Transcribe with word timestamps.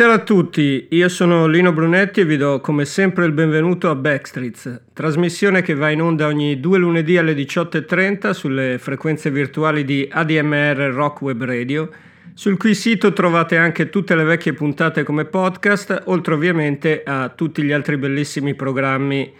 Buonasera 0.00 0.22
a 0.22 0.26
tutti, 0.26 0.86
io 0.92 1.10
sono 1.10 1.46
Lino 1.46 1.74
Brunetti 1.74 2.20
e 2.20 2.24
vi 2.24 2.38
do 2.38 2.58
come 2.60 2.86
sempre 2.86 3.26
il 3.26 3.32
benvenuto 3.32 3.90
a 3.90 3.94
Backstreets, 3.94 4.84
trasmissione 4.94 5.60
che 5.60 5.74
va 5.74 5.90
in 5.90 6.00
onda 6.00 6.26
ogni 6.26 6.58
due 6.58 6.78
lunedì 6.78 7.18
alle 7.18 7.34
18.30 7.34 8.30
sulle 8.30 8.78
frequenze 8.78 9.30
virtuali 9.30 9.84
di 9.84 10.08
ADMR 10.10 10.90
Rock 10.90 11.20
Web 11.20 11.44
Radio, 11.44 11.90
sul 12.32 12.56
cui 12.56 12.74
sito 12.74 13.12
trovate 13.12 13.58
anche 13.58 13.90
tutte 13.90 14.14
le 14.14 14.24
vecchie 14.24 14.54
puntate 14.54 15.02
come 15.02 15.26
podcast, 15.26 16.04
oltre 16.06 16.32
ovviamente 16.32 17.02
a 17.04 17.28
tutti 17.28 17.62
gli 17.62 17.72
altri 17.72 17.98
bellissimi 17.98 18.54
programmi 18.54 19.30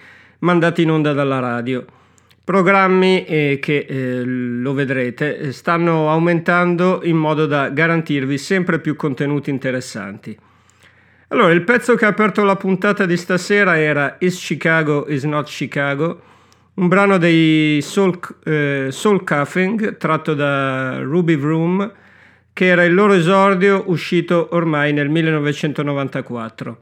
mandati 0.41 0.83
in 0.83 0.91
onda 0.91 1.15
dalla 1.15 1.39
radio. 1.39 1.87
Programmi 2.45 3.25
eh, 3.25 3.59
che, 3.63 3.87
eh, 3.89 4.23
lo 4.25 4.75
vedrete, 4.75 5.39
eh, 5.39 5.53
stanno 5.53 6.11
aumentando 6.11 7.01
in 7.03 7.17
modo 7.17 7.47
da 7.47 7.71
garantirvi 7.71 8.37
sempre 8.37 8.79
più 8.79 8.95
contenuti 8.95 9.49
interessanti. 9.49 10.37
Allora, 11.33 11.53
il 11.53 11.63
pezzo 11.63 11.95
che 11.95 12.07
ha 12.07 12.09
aperto 12.09 12.43
la 12.43 12.57
puntata 12.57 13.07
di 13.07 13.17
stasera 13.17 13.79
era 13.79 14.17
Is 14.19 14.37
Chicago 14.37 15.07
is 15.07 15.23
not 15.23 15.49
Chicago, 15.49 16.21
un 16.75 16.89
brano 16.89 17.19
dei 17.19 17.81
Soul, 17.83 18.19
eh, 18.43 18.89
Soul 18.91 19.23
Cuffing 19.23 19.97
tratto 19.97 20.35
da 20.35 20.99
Ruby 20.99 21.37
Vroom, 21.37 21.93
che 22.53 22.67
era 22.67 22.83
il 22.83 22.95
loro 22.95 23.13
esordio 23.13 23.85
uscito 23.87 24.49
ormai 24.51 24.93
nel 24.93 25.09
1994. 25.09 26.79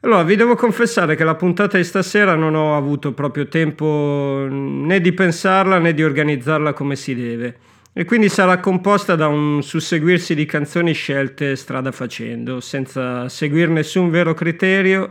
Allora, 0.00 0.22
vi 0.22 0.36
devo 0.36 0.54
confessare 0.54 1.14
che 1.14 1.24
la 1.24 1.34
puntata 1.34 1.76
di 1.76 1.84
stasera 1.84 2.36
non 2.36 2.54
ho 2.54 2.74
avuto 2.74 3.12
proprio 3.12 3.48
tempo 3.48 4.46
né 4.48 4.98
di 5.02 5.12
pensarla 5.12 5.76
né 5.76 5.92
di 5.92 6.02
organizzarla 6.02 6.72
come 6.72 6.96
si 6.96 7.14
deve. 7.14 7.58
E 7.98 8.04
quindi 8.04 8.28
sarà 8.28 8.60
composta 8.60 9.14
da 9.14 9.26
un 9.26 9.62
susseguirsi 9.62 10.34
di 10.34 10.44
canzoni 10.44 10.92
scelte 10.92 11.56
strada 11.56 11.92
facendo, 11.92 12.60
senza 12.60 13.26
seguire 13.30 13.72
nessun 13.72 14.10
vero 14.10 14.34
criterio, 14.34 15.10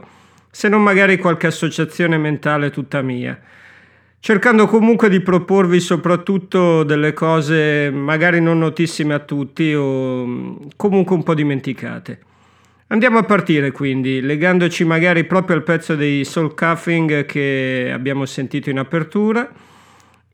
se 0.51 0.69
non 0.69 0.83
magari 0.83 1.17
qualche 1.17 1.47
associazione 1.47 2.19
mentale 2.19 2.69
tutta 2.69 3.01
mia. 3.01 3.41
Cercando 4.19 4.67
comunque 4.67 5.09
di 5.09 5.19
proporvi 5.21 5.79
soprattutto 5.79 6.83
delle 6.83 7.13
cose 7.13 7.89
magari 7.89 8.39
non 8.39 8.59
notissime 8.59 9.15
a 9.15 9.19
tutti 9.19 9.73
o 9.73 10.69
comunque 10.75 11.15
un 11.15 11.23
po' 11.23 11.33
dimenticate. 11.33 12.19
Andiamo 12.89 13.17
a 13.17 13.23
partire 13.23 13.71
quindi, 13.71 14.21
legandoci 14.21 14.83
magari 14.83 15.23
proprio 15.23 15.55
al 15.55 15.63
pezzo 15.63 15.95
dei 15.95 16.23
Soul 16.23 16.53
Cuffing 16.53 17.25
che 17.25 17.89
abbiamo 17.91 18.27
sentito 18.27 18.69
in 18.69 18.77
apertura. 18.77 19.73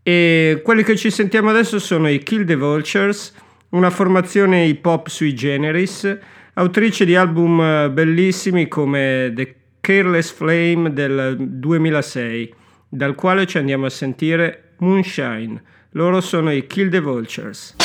E 0.04 0.62
quelli 0.64 0.84
che 0.84 0.96
ci 0.96 1.12
sentiamo 1.12 1.50
adesso 1.50 1.78
sono 1.78 2.10
i 2.10 2.24
Kill 2.24 2.46
the 2.46 2.56
Vultures, 2.56 3.34
una 3.70 3.92
formazione 3.92 4.66
hip 4.66 4.84
hop 4.86 5.08
sui 5.08 5.36
generis, 5.36 6.18
autrice 6.54 7.06
di 7.06 7.16
album 7.16 7.92
bellissimi 7.94 8.68
come 8.68 9.32
The 9.36 9.56
Careless 9.80 10.32
Flame 10.32 10.92
del 10.92 11.36
2006, 11.40 12.54
dal 12.90 13.14
quale 13.14 13.46
ci 13.46 13.60
andiamo 13.60 13.86
a 13.86 13.90
sentire 13.90 14.74
Moonshine. 14.80 15.62
Loro 15.92 16.20
sono 16.20 16.52
i 16.52 16.66
Kill 16.66 16.90
the 16.90 17.00
Vultures. 17.00 17.76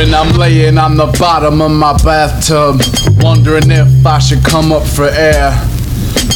When 0.00 0.14
I'm 0.14 0.32
laying 0.32 0.78
on 0.78 0.96
the 0.96 1.14
bottom 1.18 1.60
of 1.60 1.72
my 1.72 1.92
bathtub, 2.02 2.80
wondering 3.22 3.70
if 3.70 4.06
I 4.06 4.18
should 4.18 4.42
come 4.42 4.72
up 4.72 4.82
for 4.82 5.04
air. 5.04 5.50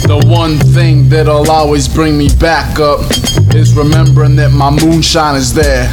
The 0.04 0.22
one 0.26 0.58
thing 0.58 1.08
that'll 1.08 1.50
always 1.50 1.88
bring 1.88 2.18
me 2.18 2.28
back 2.38 2.78
up 2.78 3.00
is 3.54 3.74
remembering 3.74 4.36
that 4.36 4.52
my 4.52 4.68
moonshine 4.68 5.36
is 5.36 5.54
there. 5.54 5.88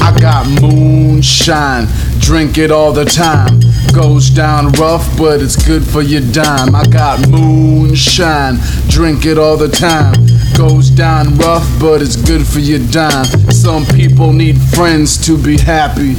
I 0.00 0.16
got 0.20 0.46
moonshine, 0.62 1.88
drink 2.20 2.58
it 2.58 2.70
all 2.70 2.92
the 2.92 3.04
time. 3.04 3.58
Goes 3.92 4.30
down 4.30 4.70
rough, 4.74 5.18
but 5.18 5.42
it's 5.42 5.56
good 5.56 5.82
for 5.82 6.00
your 6.00 6.22
dime. 6.30 6.76
I 6.76 6.86
got 6.86 7.28
moonshine, 7.28 8.58
drink 8.88 9.26
it 9.26 9.36
all 9.36 9.56
the 9.56 9.68
time. 9.68 10.14
Goes 10.56 10.90
down 10.90 11.34
rough, 11.38 11.68
but 11.80 12.02
it's 12.02 12.14
good 12.14 12.46
for 12.46 12.60
your 12.60 12.78
dime. 12.92 13.24
Some 13.50 13.84
people 13.84 14.32
need 14.32 14.56
friends 14.60 15.18
to 15.26 15.36
be 15.36 15.58
happy. 15.58 16.14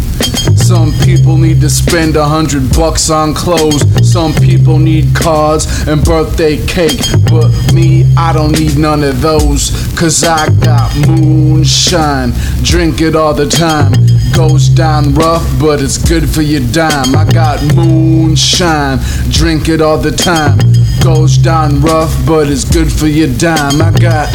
Some 0.66 0.94
people 1.04 1.38
need 1.38 1.62
to 1.62 1.70
spend 1.70 2.16
a 2.16 2.26
hundred 2.26 2.74
bucks 2.76 3.12
on 3.12 3.36
clothes. 3.36 3.84
Some 4.02 4.34
people 4.34 4.80
need 4.80 5.16
cards 5.16 5.68
and 5.88 6.04
birthday 6.04 6.58
cake. 6.66 7.00
But 7.30 7.52
me, 7.72 8.12
I 8.18 8.34
don't 8.34 8.52
need 8.60 8.76
none 8.76 9.04
of 9.04 9.22
those. 9.22 9.70
Cause 9.96 10.24
I 10.24 10.50
got 10.62 10.92
moonshine. 11.08 12.34
Drink 12.64 13.00
it 13.02 13.16
all 13.16 13.36
the 13.36 13.48
time. 13.48 13.94
Goes 14.34 14.68
down 14.68 15.14
rough, 15.14 15.48
but 15.62 15.84
it's 15.84 16.00
good 16.00 16.28
for 16.28 16.42
your 16.42 16.62
dime. 16.72 17.16
I 17.16 17.32
got 17.32 17.62
moonshine. 17.76 18.98
Drink 19.30 19.70
it 19.70 19.82
all 19.82 20.00
the 20.00 20.10
time. 20.10 20.58
Goes 21.04 21.38
down 21.38 21.80
rough, 21.82 22.12
but 22.26 22.50
it's 22.50 22.66
good 22.66 22.92
for 22.92 23.06
your 23.06 23.32
dime. 23.38 23.84
I 23.84 23.92
got 24.00 24.34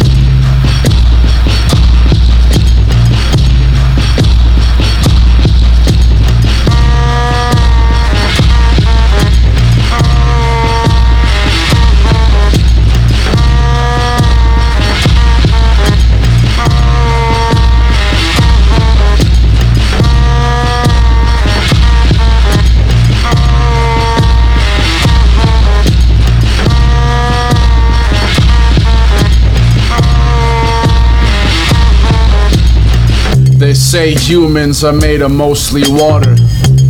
say 33.81 34.15
humans 34.15 34.85
are 34.85 34.93
made 34.93 35.23
of 35.23 35.31
mostly 35.31 35.83
water. 35.87 36.35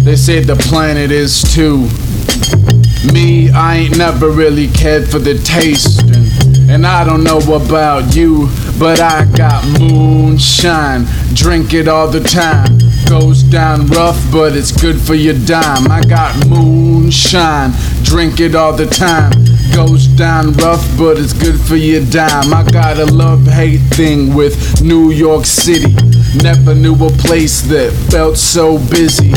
They 0.04 0.16
say 0.16 0.40
the 0.40 0.56
planet 0.56 1.12
is 1.12 1.40
too. 1.54 1.88
Me, 3.12 3.48
I 3.50 3.76
ain't 3.76 3.96
never 3.96 4.30
really 4.30 4.66
cared 4.68 5.08
for 5.08 5.18
the 5.20 5.38
taste. 5.38 6.02
And, 6.02 6.70
and 6.70 6.86
I 6.86 7.04
don't 7.04 7.22
know 7.22 7.38
about 7.54 8.14
you, 8.16 8.48
but 8.78 9.00
I 9.00 9.24
got 9.36 9.64
moonshine. 9.78 11.06
Drink 11.32 11.74
it 11.74 11.86
all 11.86 12.08
the 12.08 12.20
time. 12.20 12.78
Goes 13.08 13.42
down 13.44 13.86
rough, 13.86 14.20
but 14.32 14.56
it's 14.56 14.72
good 14.72 15.00
for 15.00 15.14
your 15.14 15.38
dime. 15.46 15.90
I 15.90 16.04
got 16.04 16.34
moonshine. 16.48 17.72
Drink 18.02 18.40
it 18.40 18.54
all 18.54 18.72
the 18.72 18.86
time. 18.86 19.32
Goes 19.72 20.08
down 20.08 20.52
rough, 20.54 20.84
but 20.98 21.18
it's 21.18 21.32
good 21.32 21.58
for 21.58 21.76
your 21.76 22.04
dime. 22.06 22.52
I 22.52 22.68
got 22.70 22.98
a 22.98 23.06
love 23.06 23.46
hate 23.46 23.80
thing 23.94 24.34
with 24.34 24.82
New 24.82 25.10
York 25.10 25.46
City. 25.46 26.09
Never 26.34 26.74
knew 26.74 26.94
a 26.94 27.10
place 27.10 27.60
that 27.62 27.92
felt 28.10 28.36
so 28.36 28.78
busy. 28.88 29.34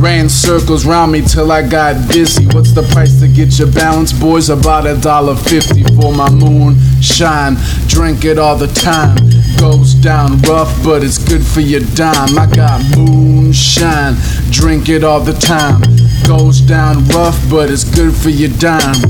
Ran 0.00 0.28
circles 0.28 0.86
round 0.86 1.12
me 1.12 1.20
till 1.20 1.52
I 1.52 1.66
got 1.66 2.10
dizzy. 2.10 2.46
What's 2.46 2.72
the 2.72 2.82
price 2.92 3.20
to 3.20 3.28
get 3.28 3.58
your 3.58 3.70
balance, 3.70 4.12
boys? 4.12 4.48
About 4.48 4.86
a 4.86 4.96
dollar 5.00 5.36
fifty 5.36 5.84
for 5.94 6.12
my 6.14 6.30
moonshine. 6.30 7.56
Drink 7.86 8.24
it 8.24 8.38
all 8.38 8.56
the 8.56 8.66
time. 8.68 9.16
Goes 9.58 9.94
down 9.94 10.38
rough, 10.42 10.72
but 10.82 11.04
it's 11.04 11.18
good 11.18 11.44
for 11.44 11.60
your 11.60 11.80
dime. 11.94 12.38
I 12.38 12.46
got 12.46 12.82
moonshine. 12.96 14.16
Drink 14.50 14.88
it 14.88 15.04
all 15.04 15.20
the 15.20 15.34
time. 15.34 15.80
Goes 16.26 16.60
down 16.60 17.04
rough, 17.08 17.38
but 17.50 17.70
it's 17.70 17.84
good 17.84 18.14
for 18.14 18.30
your 18.30 18.50
dime. 18.58 19.00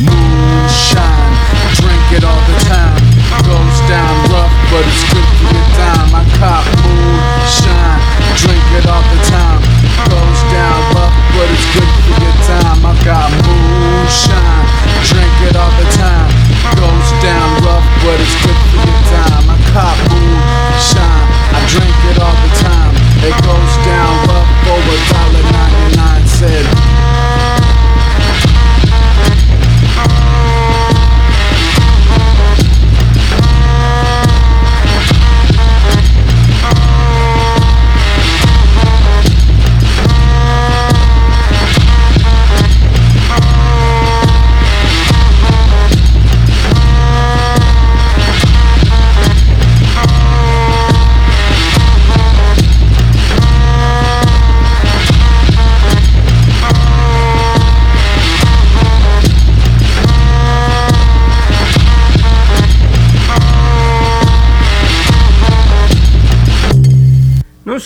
Moonshine. 0.00 1.34
Drink 1.76 2.08
it 2.16 2.24
all 2.24 2.40
the 2.48 2.58
time. 2.68 3.00
Goes 3.44 3.78
down 3.88 4.30
rough, 4.32 4.52
but 4.70 4.84
it's 4.86 5.04
good 5.12 5.28
for 5.38 5.54
your 5.54 5.63
Drink 8.44 8.60
it 8.76 8.86
all 8.86 9.00
the 9.00 9.22
time. 9.24 9.43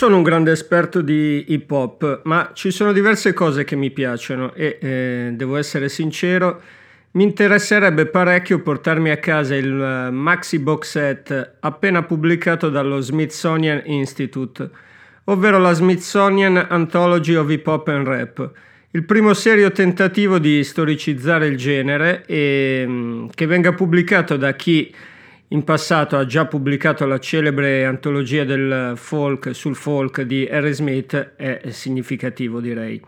Sono 0.08 0.20
un 0.20 0.26
grande 0.26 0.52
esperto 0.52 1.02
di 1.02 1.44
hip 1.48 1.70
hop, 1.70 2.22
ma 2.24 2.52
ci 2.54 2.70
sono 2.70 2.92
diverse 2.92 3.34
cose 3.34 3.64
che 3.64 3.76
mi 3.76 3.90
piacciono 3.90 4.54
e 4.54 4.78
eh, 4.80 5.30
devo 5.34 5.58
essere 5.58 5.90
sincero, 5.90 6.62
mi 7.10 7.24
interesserebbe 7.24 8.06
parecchio 8.06 8.62
portarmi 8.62 9.10
a 9.10 9.18
casa 9.18 9.54
il 9.54 9.66
eh, 9.66 10.10
maxi 10.10 10.60
box 10.60 10.88
set 10.88 11.56
appena 11.60 12.04
pubblicato 12.04 12.70
dallo 12.70 13.00
Smithsonian 13.00 13.82
Institute, 13.84 14.70
ovvero 15.24 15.58
la 15.58 15.74
Smithsonian 15.74 16.56
Anthology 16.56 17.34
of 17.34 17.50
Hip 17.50 17.66
Hop 17.66 17.88
and 17.88 18.06
Rap, 18.06 18.50
il 18.92 19.04
primo 19.04 19.34
serio 19.34 19.70
tentativo 19.72 20.38
di 20.38 20.64
storicizzare 20.64 21.48
il 21.48 21.58
genere 21.58 22.24
e 22.24 22.82
mm, 22.88 23.26
che 23.34 23.44
venga 23.44 23.74
pubblicato 23.74 24.38
da 24.38 24.54
chi 24.54 24.90
in 25.50 25.64
passato 25.64 26.18
ha 26.18 26.26
già 26.26 26.44
pubblicato 26.44 27.06
la 27.06 27.18
celebre 27.18 27.86
antologia 27.86 28.44
del 28.44 28.92
folk 28.96 29.54
sul 29.54 29.76
folk 29.76 30.20
di 30.22 30.46
Harry 30.50 30.72
Smith 30.72 31.34
è 31.36 31.70
significativo 31.70 32.60
direi. 32.60 33.00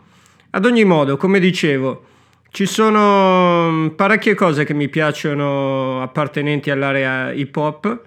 Ad 0.51 0.65
ogni 0.65 0.83
modo, 0.83 1.17
come 1.17 1.39
dicevo, 1.39 2.05
ci 2.49 2.65
sono 2.65 3.93
parecchie 3.95 4.33
cose 4.33 4.63
che 4.63 4.73
mi 4.73 4.89
piacciono 4.89 6.01
appartenenti 6.01 6.71
all'area 6.71 7.31
hip 7.31 7.55
hop, 7.55 8.01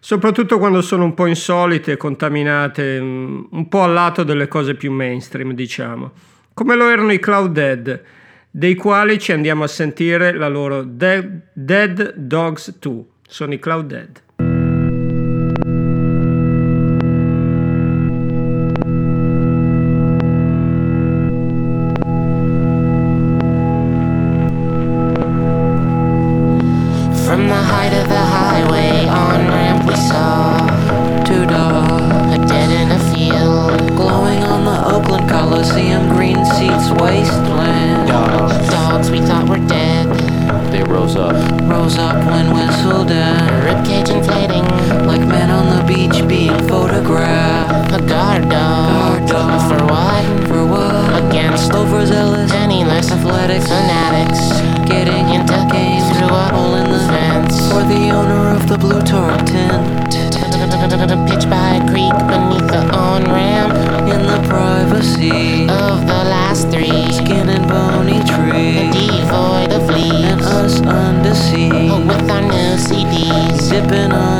soprattutto 0.00 0.58
quando 0.58 0.82
sono 0.82 1.04
un 1.04 1.14
po' 1.14 1.26
insolite, 1.26 1.96
contaminate, 1.96 2.98
un 2.98 3.66
po' 3.68 3.82
al 3.82 3.92
lato 3.92 4.24
delle 4.24 4.48
cose 4.48 4.74
più 4.74 4.90
mainstream, 4.90 5.52
diciamo. 5.52 6.10
Come 6.52 6.74
lo 6.74 6.88
erano 6.88 7.12
i 7.12 7.20
Cloud 7.20 7.52
Dead, 7.52 8.02
dei 8.50 8.74
quali 8.74 9.18
ci 9.20 9.30
andiamo 9.30 9.62
a 9.62 9.68
sentire 9.68 10.34
la 10.34 10.48
loro 10.48 10.82
Dead, 10.82 11.50
Dead 11.52 12.14
Dogs 12.16 12.78
2 12.80 13.04
Sony 13.28 13.58
Cloud 13.60 13.88
Dead. 13.88 14.25
with 71.84 72.30
our 72.30 72.40
new 72.40 72.76
CDs. 72.76 73.60
zipping 73.60 74.12
on 74.12 74.35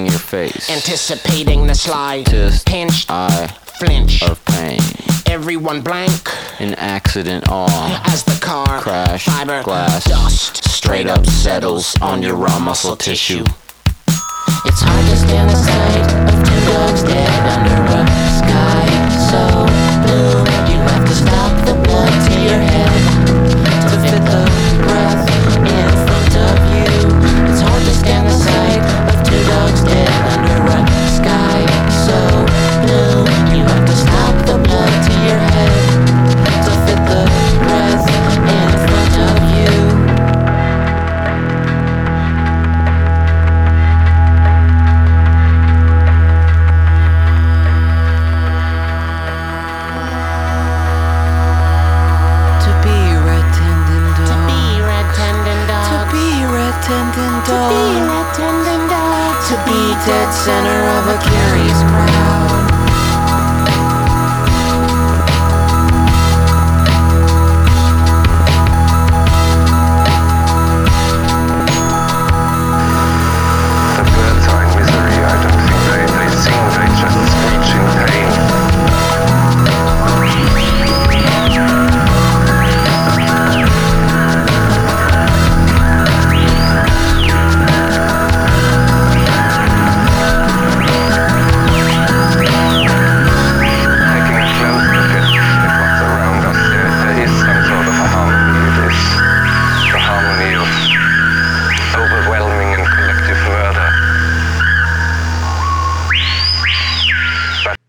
your 0.00 0.18
face, 0.18 0.70
anticipating 0.70 1.66
the 1.66 1.74
slide, 1.74 2.24
Just 2.26 2.66
pinched, 2.66 3.10
I 3.10 3.46
flinch 3.78 4.22
of 4.22 4.42
pain. 4.46 4.80
Everyone 5.26 5.82
blank 5.82 6.30
in 6.60 6.74
accident 6.74 7.44
awe 7.48 8.02
as 8.06 8.24
the 8.24 8.38
car 8.40 8.80
crash, 8.80 9.26
fiberglass 9.26 10.08
dust 10.08 10.64
straight 10.64 11.06
up 11.06 11.26
settles 11.26 11.94
on 12.00 12.22
your 12.22 12.36
raw 12.36 12.58
muscle 12.58 12.96
tissue. 12.96 13.44
It's 14.64 14.80
hard 14.80 15.04
to 15.10 15.16
stand 15.16 15.50
the 15.50 15.56
sight 15.56 16.32
of 16.32 16.48
two 16.48 16.72
dogs 16.72 17.02
dead 17.02 17.58
under. 17.58 17.91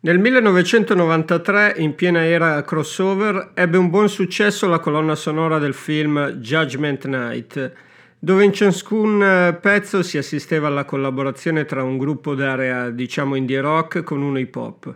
Nel 0.06 0.20
1993, 0.20 1.76
in 1.78 1.96
piena 1.96 2.26
era 2.26 2.62
crossover, 2.64 3.52
ebbe 3.54 3.78
un 3.78 3.90
buon 3.90 4.10
successo 4.10 4.68
la 4.68 4.80
colonna 4.80 5.16
sonora 5.16 5.60
del 5.60 5.74
film 5.74 6.32
Judgment 6.32 7.06
Night, 7.06 7.72
dove 8.20 8.44
in 8.44 8.52
ciascun 8.52 9.24
eh, 9.24 9.54
pezzo 9.54 10.04
si 10.04 10.18
assisteva 10.18 10.68
alla 10.68 10.84
collaborazione 10.84 11.64
tra 11.64 11.84
un 11.84 11.98
gruppo 11.98 12.36
d'area, 12.36 12.90
diciamo 12.90 13.36
indie 13.36 13.62
rock, 13.62 14.04
con 14.04 14.22
uno 14.22 14.38
hip 14.40 14.54
hop. 14.54 14.94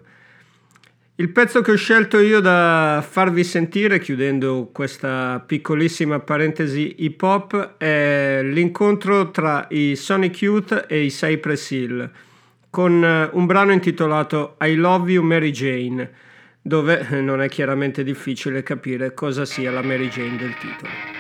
Il 1.16 1.30
pezzo 1.30 1.62
che 1.62 1.72
ho 1.72 1.78
scelto 1.78 2.20
io 2.20 2.42
da 2.42 3.02
farvi 3.10 3.46
sentire, 3.46 4.00
chiudendo 4.00 4.72
questa 4.74 5.42
piccolissima 5.48 6.20
parentesi 6.20 6.96
hip 6.98 7.22
hop, 7.22 7.78
è 7.78 8.42
l'incontro 8.44 9.32
tra 9.32 9.68
i 9.70 9.96
Sonic 9.96 10.42
Youth 10.42 10.86
e 10.86 11.06
i 11.06 11.10
Cypress 11.10 11.72
Hill 11.72 12.12
con 12.70 13.04
eh, 13.04 13.30
un 13.34 13.46
brano 13.46 13.72
intitolato 13.72 14.58
I 14.62 14.76
Love 14.76 15.12
You 15.12 15.24
Mary 15.24 15.52
Jane, 15.52 16.12
dove 16.62 17.08
non 17.22 17.42
è 17.42 17.50
chiaramente 17.50 18.04
difficile 18.04 18.64
capire 18.64 19.14
cosa 19.14 19.46
sia 19.46 19.72
la 19.72 19.82
Mary 19.82 20.10
Jane 20.10 20.38
del 20.38 20.56
titolo. 20.58 21.17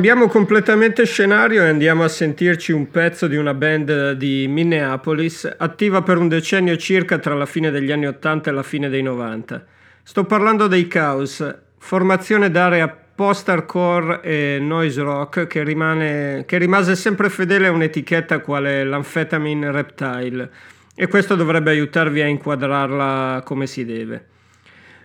Cambiamo 0.00 0.28
completamente 0.28 1.04
scenario 1.04 1.62
e 1.62 1.68
andiamo 1.68 2.04
a 2.04 2.08
sentirci 2.08 2.72
un 2.72 2.90
pezzo 2.90 3.26
di 3.26 3.36
una 3.36 3.52
band 3.52 4.12
di 4.12 4.46
Minneapolis 4.48 5.56
attiva 5.58 6.00
per 6.00 6.16
un 6.16 6.26
decennio 6.26 6.74
circa 6.78 7.18
tra 7.18 7.34
la 7.34 7.44
fine 7.44 7.70
degli 7.70 7.92
anni 7.92 8.06
80 8.06 8.48
e 8.48 8.52
la 8.54 8.62
fine 8.62 8.88
dei 8.88 9.02
90. 9.02 9.62
Sto 10.02 10.24
parlando 10.24 10.68
dei 10.68 10.88
Chaos, 10.88 11.46
formazione 11.76 12.50
d'area 12.50 12.88
post-hardcore 12.88 14.22
e 14.22 14.58
noise 14.58 15.02
rock 15.02 15.46
che, 15.46 15.62
rimane, 15.64 16.44
che 16.46 16.56
rimase 16.56 16.96
sempre 16.96 17.28
fedele 17.28 17.66
a 17.66 17.72
un'etichetta 17.72 18.38
quale 18.38 18.82
l'Amphetamine 18.84 19.70
Reptile 19.70 20.50
e 20.94 21.08
questo 21.08 21.34
dovrebbe 21.34 21.72
aiutarvi 21.72 22.22
a 22.22 22.26
inquadrarla 22.26 23.42
come 23.44 23.66
si 23.66 23.84
deve. 23.84 24.24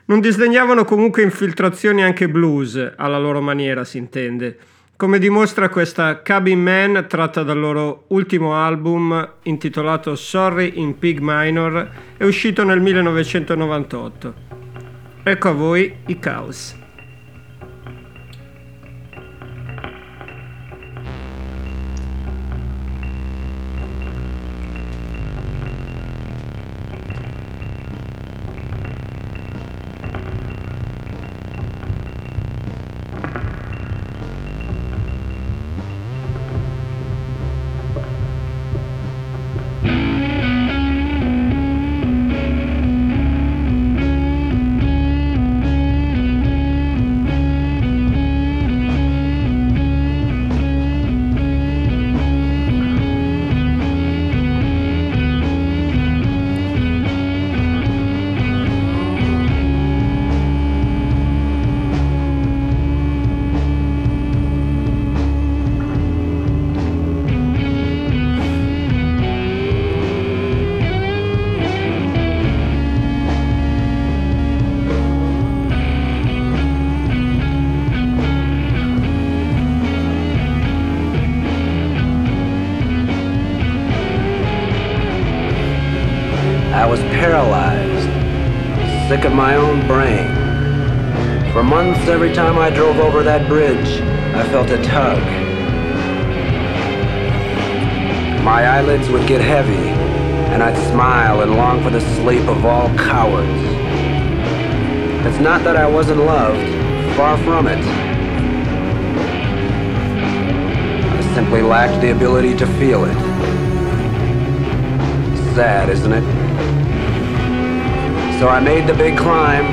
Non 0.06 0.22
disdegnavano 0.22 0.86
comunque 0.86 1.22
infiltrazioni 1.22 2.02
anche 2.02 2.30
blues, 2.30 2.94
alla 2.96 3.18
loro 3.18 3.42
maniera 3.42 3.84
si 3.84 3.98
intende, 3.98 4.58
come 4.98 5.20
dimostra 5.20 5.68
questa 5.68 6.22
Cabin 6.22 6.62
Man 6.62 7.06
tratta 7.10 7.44
dal 7.44 7.60
loro 7.60 8.06
ultimo 8.08 8.56
album 8.56 9.34
intitolato 9.44 10.16
Sorry 10.16 10.74
in 10.76 10.98
Pig 10.98 11.20
Minor 11.22 11.90
e 12.18 12.26
uscito 12.26 12.64
nel 12.64 12.80
1998. 12.80 14.34
Ecco 15.24 15.50
a 15.50 15.52
voi 15.52 15.94
i 16.08 16.20
Chaos. 16.20 16.84
Every 92.16 92.32
time 92.32 92.58
I 92.58 92.70
drove 92.70 92.98
over 93.00 93.24
that 93.24 93.46
bridge, 93.46 94.00
I 94.34 94.48
felt 94.48 94.70
a 94.70 94.82
tug. 94.84 95.20
My 98.42 98.66
eyelids 98.66 99.10
would 99.10 99.28
get 99.28 99.42
heavy, 99.42 99.90
and 100.54 100.64
I'd 100.64 100.78
smile 100.92 101.42
and 101.42 101.58
long 101.58 101.84
for 101.84 101.90
the 101.90 102.00
sleep 102.16 102.48
of 102.48 102.64
all 102.64 102.88
cowards. 102.96 103.62
It's 105.28 105.42
not 105.42 105.66
that 105.66 105.76
I 105.76 105.90
wasn't 105.90 106.22
loved, 106.22 106.66
far 107.18 107.38
from 107.40 107.68
it. 107.68 107.84
I 111.12 111.34
simply 111.34 111.64
lacked 111.64 112.00
the 112.00 112.12
ability 112.12 112.56
to 112.56 112.66
feel 112.80 113.04
it. 113.04 113.18
Sad, 115.54 115.90
isn't 115.90 116.14
it? 116.14 116.24
So 118.40 118.48
I 118.48 118.62
made 118.62 118.88
the 118.88 118.94
big 118.94 119.18
climb 119.18 119.66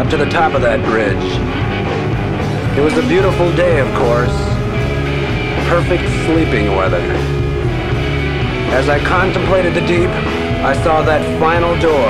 up 0.00 0.08
to 0.08 0.16
the 0.16 0.30
top 0.30 0.54
of 0.54 0.62
that 0.62 0.82
bridge. 0.86 1.47
It 2.78 2.84
was 2.84 2.96
a 2.96 3.02
beautiful 3.08 3.52
day, 3.56 3.80
of 3.80 3.92
course. 3.96 4.30
Perfect 5.66 6.04
sleeping 6.26 6.76
weather. 6.76 7.02
As 8.70 8.88
I 8.88 9.00
contemplated 9.04 9.74
the 9.74 9.80
deep, 9.80 10.08
I 10.62 10.80
saw 10.84 11.02
that 11.02 11.20
final 11.40 11.74
door. 11.80 12.08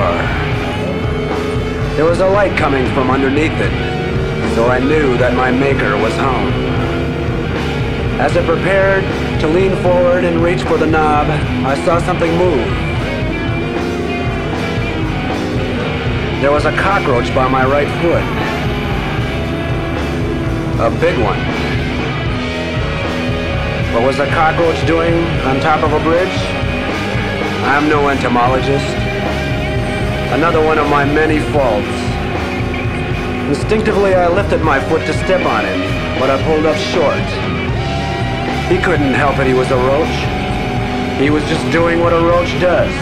There 1.95 2.05
was 2.05 2.19
a 2.19 2.29
light 2.29 2.55
coming 2.55 2.85
from 2.93 3.09
underneath 3.09 3.57
it, 3.57 4.53
so 4.53 4.67
I 4.67 4.77
knew 4.77 5.17
that 5.17 5.33
my 5.33 5.49
maker 5.49 5.97
was 5.97 6.13
home. 6.13 6.53
As 8.21 8.37
I 8.37 8.45
prepared 8.45 9.03
to 9.41 9.47
lean 9.47 9.75
forward 9.81 10.23
and 10.23 10.43
reach 10.43 10.61
for 10.61 10.77
the 10.77 10.85
knob, 10.85 11.25
I 11.65 11.83
saw 11.83 11.97
something 11.97 12.31
move. 12.37 12.67
There 16.41 16.51
was 16.51 16.65
a 16.65 16.77
cockroach 16.77 17.33
by 17.33 17.47
my 17.47 17.65
right 17.65 17.89
foot. 18.03 18.48
A 20.79 20.89
big 20.89 21.19
one. 21.19 21.37
What 23.93 24.07
was 24.07 24.17
a 24.19 24.27
cockroach 24.27 24.87
doing 24.87 25.13
on 25.43 25.59
top 25.59 25.83
of 25.83 25.91
a 25.91 25.99
bridge? 25.99 26.31
I'm 27.67 27.89
no 27.89 28.07
entomologist. 28.07 28.87
Another 30.31 30.63
one 30.63 30.77
of 30.77 30.87
my 30.87 31.03
many 31.03 31.41
faults. 31.51 31.85
Instinctively, 33.49 34.15
I 34.15 34.29
lifted 34.29 34.61
my 34.61 34.79
foot 34.79 35.05
to 35.05 35.11
step 35.25 35.45
on 35.45 35.65
him, 35.65 35.81
but 36.17 36.29
I 36.29 36.41
pulled 36.43 36.65
up 36.65 36.77
short. 36.77 37.27
He 38.71 38.77
couldn't 38.81 39.13
help 39.15 39.37
it, 39.39 39.47
he 39.47 39.53
was 39.53 39.69
a 39.71 39.75
roach. 39.83 41.19
He 41.19 41.29
was 41.29 41.43
just 41.49 41.69
doing 41.73 41.99
what 41.99 42.13
a 42.13 42.21
roach 42.23 42.57
does. 42.61 42.93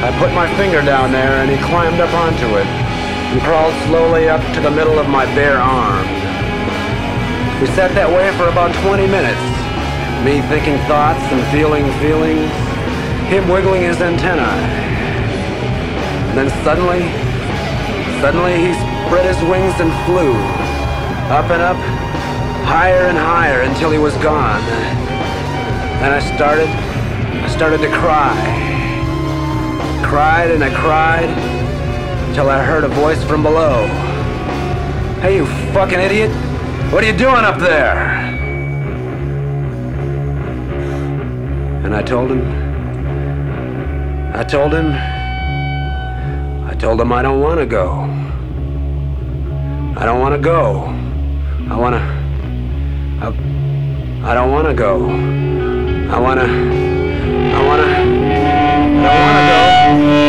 I 0.00 0.16
put 0.18 0.32
my 0.32 0.48
finger 0.56 0.80
down 0.80 1.12
there 1.12 1.42
and 1.42 1.50
he 1.50 1.58
climbed 1.58 2.00
up 2.00 2.14
onto 2.14 2.56
it 2.56 2.87
and 3.28 3.42
crawled 3.42 3.74
slowly 3.84 4.26
up 4.26 4.40
to 4.54 4.60
the 4.60 4.70
middle 4.70 4.98
of 4.98 5.06
my 5.08 5.26
bare 5.36 5.60
arm. 5.60 6.06
We 7.60 7.66
sat 7.76 7.92
that 7.92 8.08
way 8.08 8.32
for 8.40 8.48
about 8.48 8.72
20 8.88 9.04
minutes, 9.04 9.44
me 10.24 10.40
thinking 10.48 10.80
thoughts 10.88 11.20
and 11.28 11.44
feeling 11.52 11.84
feelings, 12.00 12.48
him 13.28 13.44
wiggling 13.52 13.84
his 13.84 14.00
antennae. 14.00 14.40
And 16.32 16.38
then 16.40 16.48
suddenly, 16.64 17.04
suddenly 18.24 18.56
he 18.56 18.72
spread 19.04 19.28
his 19.28 19.36
wings 19.44 19.76
and 19.76 19.92
flew, 20.08 20.32
up 21.28 21.52
and 21.52 21.60
up, 21.60 21.76
higher 22.64 23.12
and 23.12 23.18
higher 23.18 23.60
until 23.60 23.90
he 23.90 23.98
was 23.98 24.16
gone. 24.24 24.64
Then 26.00 26.16
I 26.16 26.20
started, 26.32 26.68
I 27.44 27.48
started 27.52 27.84
to 27.84 27.92
cry. 27.92 28.32
Cried 30.02 30.50
and 30.50 30.64
I 30.64 30.72
cried 30.72 31.47
until 32.28 32.50
I 32.50 32.62
heard 32.62 32.84
a 32.84 32.88
voice 32.88 33.24
from 33.24 33.42
below. 33.42 33.86
Hey, 35.22 35.36
you 35.36 35.46
fucking 35.72 35.98
idiot! 35.98 36.30
What 36.92 37.02
are 37.02 37.06
you 37.06 37.16
doing 37.16 37.44
up 37.44 37.58
there? 37.58 37.96
And 41.84 41.94
I 41.94 42.02
told 42.02 42.30
him, 42.30 42.42
I 44.34 44.44
told 44.44 44.74
him, 44.74 44.92
I 46.70 46.74
told 46.74 47.00
him 47.00 47.12
I 47.12 47.22
don't 47.22 47.40
want 47.40 47.60
to 47.60 47.66
go. 47.66 48.02
I 49.96 50.04
don't 50.04 50.20
want 50.20 50.34
to 50.34 50.40
go. 50.40 50.82
I 51.70 51.76
want 51.76 51.94
to, 51.94 52.02
I, 53.24 54.30
I 54.30 54.34
don't 54.34 54.52
want 54.52 54.68
to 54.68 54.74
go. 54.74 55.06
I 56.14 56.20
want 56.20 56.40
to, 56.40 56.46
I 56.46 57.66
want 57.66 57.82
to, 57.82 57.88
I 57.88 59.02
don't 59.02 59.20
want 59.22 60.12
to 60.12 60.22
go. 60.22 60.27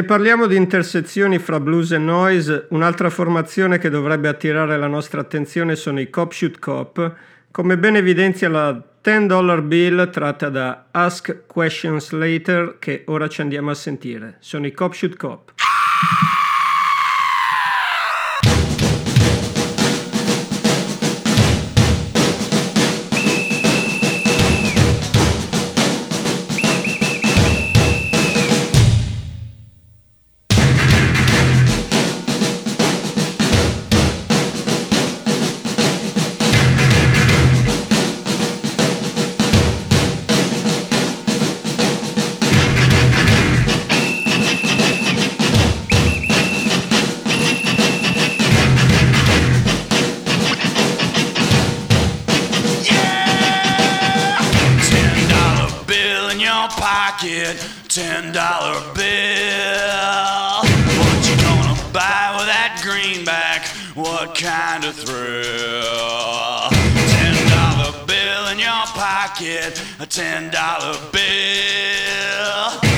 Se 0.00 0.06
parliamo 0.06 0.46
di 0.46 0.56
intersezioni 0.56 1.38
fra 1.38 1.60
blues 1.60 1.92
e 1.92 1.98
noise, 1.98 2.68
un'altra 2.70 3.10
formazione 3.10 3.76
che 3.76 3.90
dovrebbe 3.90 4.28
attirare 4.28 4.78
la 4.78 4.86
nostra 4.86 5.20
attenzione 5.20 5.76
sono 5.76 6.00
i 6.00 6.08
Cop 6.08 6.32
Shoot 6.32 6.58
Cop, 6.58 7.16
come 7.50 7.76
ben 7.76 7.96
evidenzia 7.96 8.48
la 8.48 8.82
10 9.02 9.26
dollar 9.26 9.60
bill 9.60 10.08
tratta 10.08 10.48
da 10.48 10.86
Ask 10.90 11.42
Questions 11.46 12.12
Later 12.12 12.76
che 12.78 13.02
ora 13.08 13.28
ci 13.28 13.42
andiamo 13.42 13.72
a 13.72 13.74
sentire. 13.74 14.36
Sono 14.40 14.66
i 14.66 14.72
Cop 14.72 14.94
Shoot 14.94 15.16
Cop. 15.16 15.52
Ten 66.70 67.34
dollar 67.50 67.92
bill 68.06 68.48
in 68.52 68.58
your 68.58 68.86
pocket, 68.94 69.82
a 69.98 70.06
ten 70.06 70.50
dollar 70.50 70.96
bill. 71.12 72.89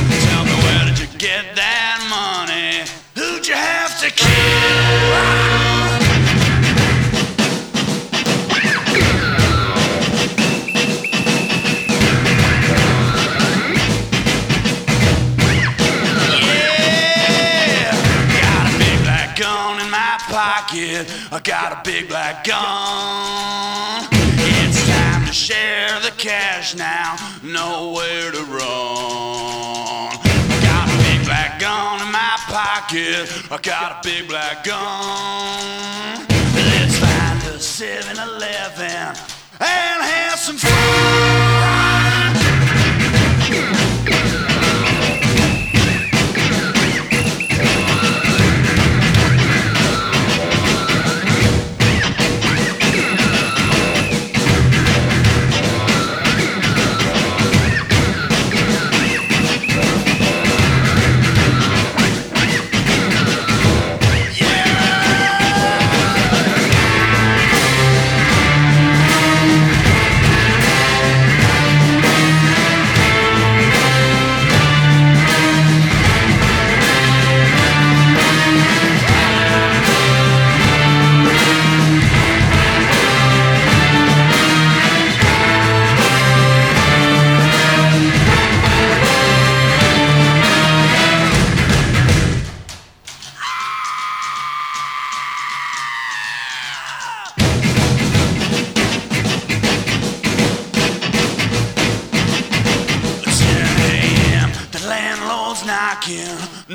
Got 21.45 21.73
a 21.73 21.81
big 21.83 22.09
black 22.09 22.45
gun. 22.45 24.07
It's 24.63 24.87
time 24.87 25.27
to 25.27 25.33
share 25.33 25.99
the 26.01 26.13
cash 26.17 26.77
now. 26.77 27.17
Nowhere 27.43 28.31
to 28.31 28.45
run. 28.45 30.15
Got 30.63 30.89
a 30.89 30.97
big 31.03 31.25
black 31.25 31.59
gun 31.59 32.01
in 32.01 32.13
my 32.13 32.37
pocket. 32.47 33.29
I 33.51 33.59
got 33.61 33.99
a 33.99 34.09
big 34.09 34.29
black 34.29 34.63
gun. 34.65 36.27
Let's 36.55 36.97
find 36.99 37.43
a 37.51 37.59
7-Eleven 37.59 39.17
and 39.61 40.12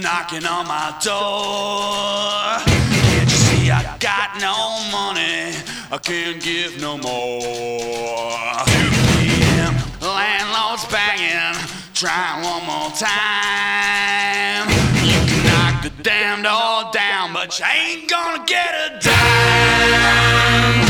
knocking 0.02 0.46
on 0.46 0.68
my 0.68 0.96
door. 1.02 2.60
Can't 2.66 3.30
you 3.30 3.38
see 3.38 3.72
I 3.72 3.98
got 4.00 4.40
no 4.40 4.80
money? 4.92 5.56
I 5.92 5.98
can't 5.98 6.42
give 6.42 6.80
no 6.82 6.98
more. 6.98 8.32
2 8.66 8.90
p.m. 9.18 9.74
Landlord's 10.02 10.86
banging. 10.86 11.56
Try 11.94 12.42
one 12.44 12.66
more 12.66 12.92
time. 12.92 14.70
You 15.04 15.20
can 15.30 15.44
knock 15.46 15.84
the 15.84 15.92
damn 16.04 16.42
door 16.44 16.92
down, 16.92 17.34
but 17.34 17.58
you 17.60 17.66
ain't 17.66 18.10
gonna 18.10 18.44
get 18.46 18.74
a 18.74 19.00
dime. 19.00 20.87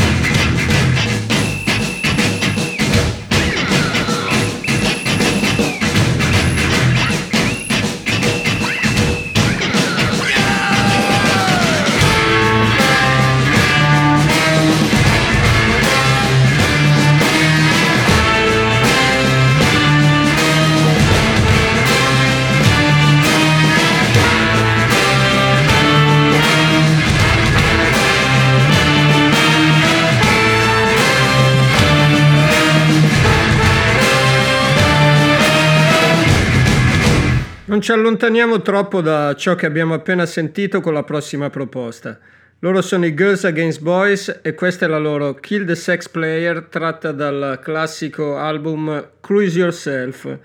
Non 37.78 37.86
ci 37.86 37.92
allontaniamo 37.92 38.60
troppo 38.60 39.00
da 39.00 39.36
ciò 39.36 39.54
che 39.54 39.64
abbiamo 39.64 39.94
appena 39.94 40.26
sentito 40.26 40.80
con 40.80 40.92
la 40.92 41.04
prossima 41.04 41.48
proposta. 41.48 42.18
Loro 42.58 42.82
sono 42.82 43.06
i 43.06 43.14
Girls 43.14 43.44
Against 43.44 43.82
Boys 43.82 44.40
e 44.42 44.54
questa 44.54 44.86
è 44.86 44.88
la 44.88 44.98
loro 44.98 45.34
Kill 45.34 45.64
the 45.64 45.76
Sex 45.76 46.08
Player 46.08 46.64
tratta 46.64 47.12
dal 47.12 47.60
classico 47.62 48.36
album 48.36 49.10
Cruise 49.20 49.56
Yourself, 49.56 50.38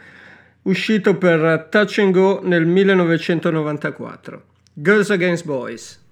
uscito 0.62 1.18
per 1.18 1.70
Touch 1.72 1.98
and 1.98 2.14
Go 2.14 2.40
nel 2.44 2.68
1994. 2.68 4.44
Girls 4.74 5.10
Against 5.10 5.46
Boys. 5.46 6.03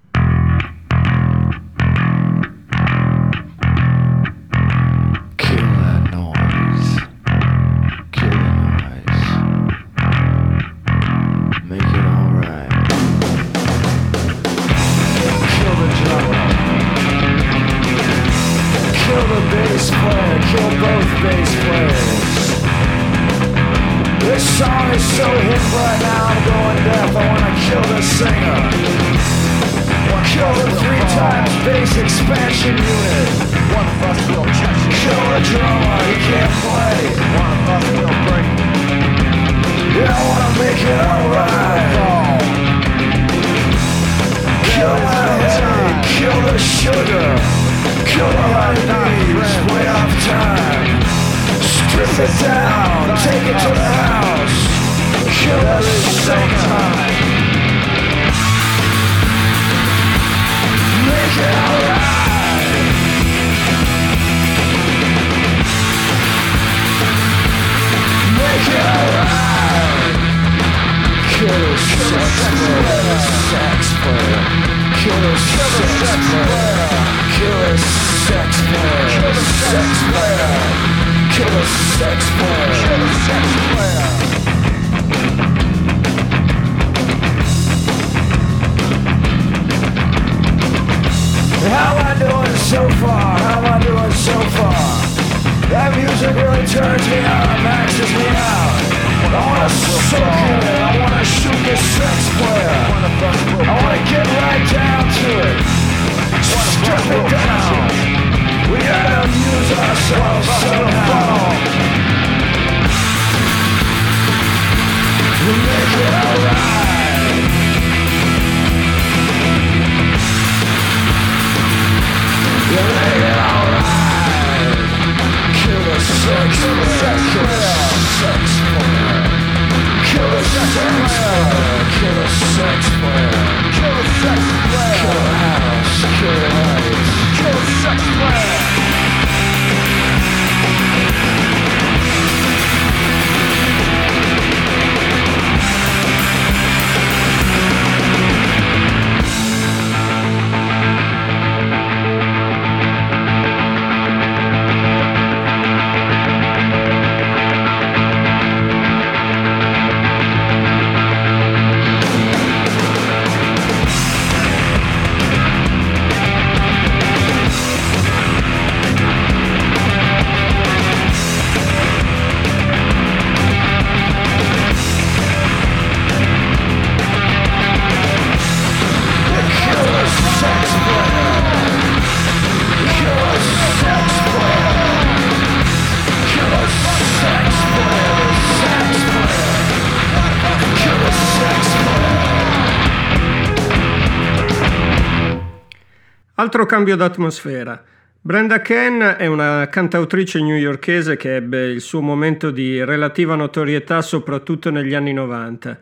Altro 196.41 196.65
cambio 196.65 196.95
d'atmosfera. 196.95 197.84
Brenda 198.19 198.62
Ken 198.62 198.99
è 199.19 199.27
una 199.27 199.67
cantautrice 199.69 200.41
newyorkese 200.41 201.15
che 201.15 201.36
ebbe 201.36 201.67
il 201.67 201.82
suo 201.82 202.01
momento 202.01 202.49
di 202.49 202.84
relativa 202.84 203.36
notorietà 203.36 204.01
soprattutto 204.01 204.71
negli 204.71 204.95
anni 204.95 205.13
90, 205.13 205.80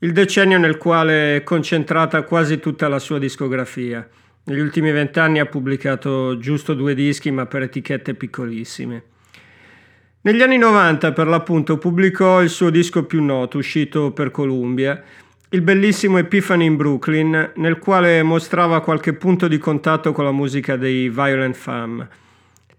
il 0.00 0.10
decennio 0.10 0.58
nel 0.58 0.76
quale 0.76 1.36
è 1.36 1.44
concentrata 1.44 2.22
quasi 2.22 2.58
tutta 2.58 2.88
la 2.88 2.98
sua 2.98 3.20
discografia. 3.20 4.04
Negli 4.46 4.58
ultimi 4.58 4.90
vent'anni 4.90 5.38
ha 5.38 5.46
pubblicato 5.46 6.36
giusto 6.36 6.74
due 6.74 6.92
dischi 6.96 7.30
ma 7.30 7.46
per 7.46 7.62
etichette 7.62 8.14
piccolissime. 8.14 9.02
Negli 10.22 10.42
anni 10.42 10.58
90 10.58 11.12
per 11.12 11.28
l'appunto 11.28 11.78
pubblicò 11.78 12.42
il 12.42 12.48
suo 12.48 12.70
disco 12.70 13.04
più 13.04 13.22
noto 13.22 13.58
uscito 13.58 14.10
per 14.10 14.32
Columbia 14.32 15.00
il 15.56 15.62
bellissimo 15.62 16.18
Epiphany 16.18 16.66
in 16.66 16.76
Brooklyn, 16.76 17.52
nel 17.54 17.78
quale 17.78 18.22
mostrava 18.22 18.82
qualche 18.82 19.14
punto 19.14 19.48
di 19.48 19.56
contatto 19.56 20.12
con 20.12 20.24
la 20.24 20.30
musica 20.30 20.76
dei 20.76 21.08
Violent 21.08 21.54
Femmes. 21.54 22.06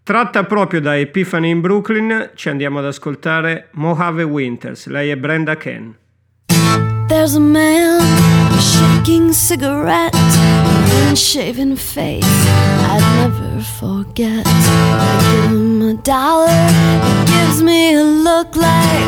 Tratta 0.03 0.43
proprio 0.43 0.79
da 0.79 0.95
Epiphany 0.95 1.49
in 1.49 1.59
Brooklyn, 1.59 2.31
ci 2.35 2.49
andiamo 2.49 2.77
ad 2.77 2.85
ascoltare 2.85 3.69
Mojave 3.71 4.21
Winters, 4.21 4.85
lei 4.87 5.09
è 5.09 5.17
Brenda 5.17 5.57
Ken. 5.57 5.95
There's 7.07 7.35
a 7.35 7.39
man, 7.39 7.99
a 7.99 8.59
shaking 8.59 9.31
cigarette, 9.31 10.15
an 10.15 11.07
unshaven 11.07 11.75
face 11.75 12.25
I'd 12.25 13.01
never 13.15 13.59
forget. 13.79 14.45
I 14.45 15.19
give 15.19 15.49
him 15.49 15.81
a 15.81 15.93
dollar, 16.03 16.69
he 17.01 17.25
gives 17.25 17.63
me 17.63 17.95
a 17.95 18.03
look 18.03 18.55
like 18.55 19.07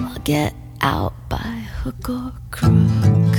I'll 0.00 0.18
get 0.24 0.54
out 0.82 1.14
by 1.28 1.36
hook 1.82 2.08
or 2.08 2.32
crook. 2.50 3.34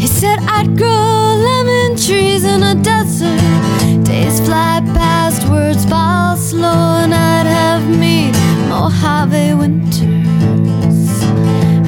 He 0.00 0.06
said 0.06 0.38
I'd 0.40 0.76
grow 0.76 1.36
lemon 1.48 1.96
trees 1.96 2.44
in 2.44 2.62
a 2.62 2.74
desert. 2.74 4.04
Days 4.04 4.40
fly 4.40 4.80
past, 4.94 5.48
words 5.48 5.84
fall 5.84 6.36
slow, 6.36 6.98
and 7.02 7.14
I'd 7.14 7.46
have 7.46 7.88
me 7.88 8.32
Mojave 8.68 9.54
winters. 9.54 11.22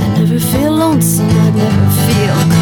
I 0.00 0.14
never 0.18 0.38
feel 0.38 0.72
lonesome, 0.72 1.28
I 1.28 1.50
never 1.50 1.90
feel 2.06 2.52
And 2.52 2.61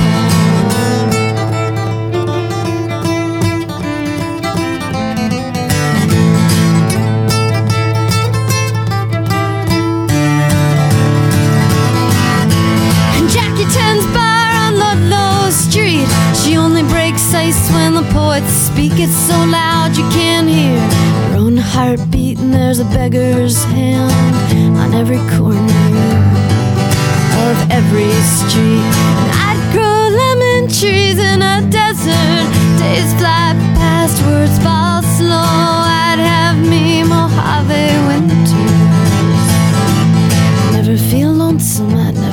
breaks 17.51 17.71
when 17.73 17.95
the 17.95 18.03
poets 18.13 18.53
speak. 18.53 18.93
It's 18.97 19.15
so 19.15 19.35
loud 19.45 19.97
you 19.97 20.05
can't 20.11 20.49
hear 20.49 20.79
her 21.31 21.37
own 21.37 21.57
heartbeat. 21.57 22.39
And 22.39 22.53
there's 22.53 22.79
a 22.79 22.85
beggar's 22.85 23.65
hand 23.65 24.77
on 24.79 24.95
every 24.95 25.19
corner 25.37 25.87
of 27.49 27.57
every 27.71 28.13
street. 28.39 28.87
And 29.21 29.31
I'd 29.49 29.63
grow 29.73 30.01
lemon 30.21 30.69
trees 30.69 31.19
in 31.19 31.43
a 31.43 31.61
desert. 31.71 32.47
Days 32.79 33.13
fly 33.19 33.55
past, 33.79 34.23
words 34.27 34.59
fall 34.59 35.03
slow. 35.19 35.51
I'd 36.07 36.21
have 36.33 36.59
me 36.59 37.03
Mojave 37.03 37.87
winters. 38.09 38.51
Never 40.73 40.97
feel 40.97 41.33
lonesome, 41.33 41.95
I'd 41.95 42.15
never 42.15 42.30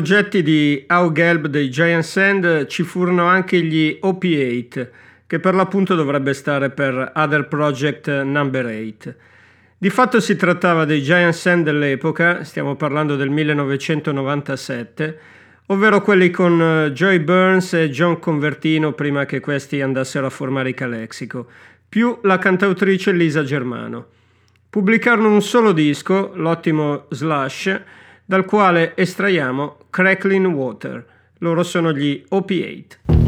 progetti 0.00 0.42
di 0.42 0.82
Au 0.86 1.12
Gelb 1.12 1.46
dei 1.48 1.68
Giant 1.68 2.02
Sand 2.02 2.64
ci 2.68 2.84
furono 2.84 3.26
anche 3.26 3.60
gli 3.60 3.98
OP8, 4.02 4.88
che 5.26 5.38
per 5.38 5.54
l'appunto 5.54 5.94
dovrebbe 5.94 6.32
stare 6.32 6.70
per 6.70 7.12
Other 7.14 7.46
Project 7.46 8.22
Number 8.22 8.64
8. 8.64 9.14
Di 9.76 9.90
fatto 9.90 10.18
si 10.20 10.36
trattava 10.36 10.86
dei 10.86 11.02
Giant 11.02 11.34
Sand 11.34 11.66
dell'epoca, 11.66 12.44
stiamo 12.44 12.76
parlando 12.76 13.14
del 13.14 13.28
1997, 13.28 15.18
ovvero 15.66 16.00
quelli 16.00 16.30
con 16.30 16.58
eh, 16.62 16.92
Joy 16.92 17.18
Burns 17.18 17.74
e 17.74 17.90
John 17.90 18.18
Convertino 18.18 18.92
prima 18.92 19.26
che 19.26 19.40
questi 19.40 19.82
andassero 19.82 20.24
a 20.24 20.30
formare 20.30 20.70
i 20.70 20.74
Calexico, 20.74 21.46
più 21.86 22.20
la 22.22 22.38
cantautrice 22.38 23.12
Lisa 23.12 23.42
Germano. 23.42 24.06
Pubblicarono 24.70 25.30
un 25.30 25.42
solo 25.42 25.72
disco, 25.72 26.32
l'ottimo 26.36 27.04
Slash, 27.10 27.82
dal 28.30 28.44
quale 28.44 28.92
estraiamo 28.94 29.78
Crackling 29.90 30.46
Water. 30.54 31.04
Loro 31.38 31.64
sono 31.64 31.92
gli 31.92 32.24
OP8. 32.30 33.19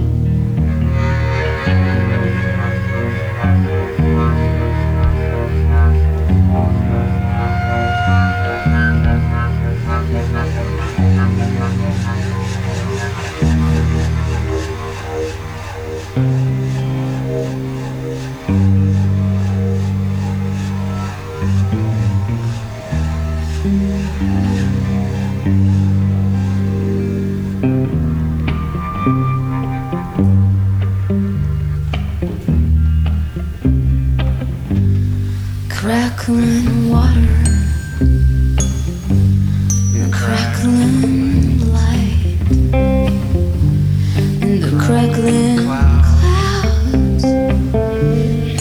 Crackling 35.83 36.91
water, 36.91 37.43
crackling 40.12 41.59
light, 41.72 42.39
and 44.43 44.62
the 44.62 44.70
crackling 44.78 45.57
clouds. 45.66 47.24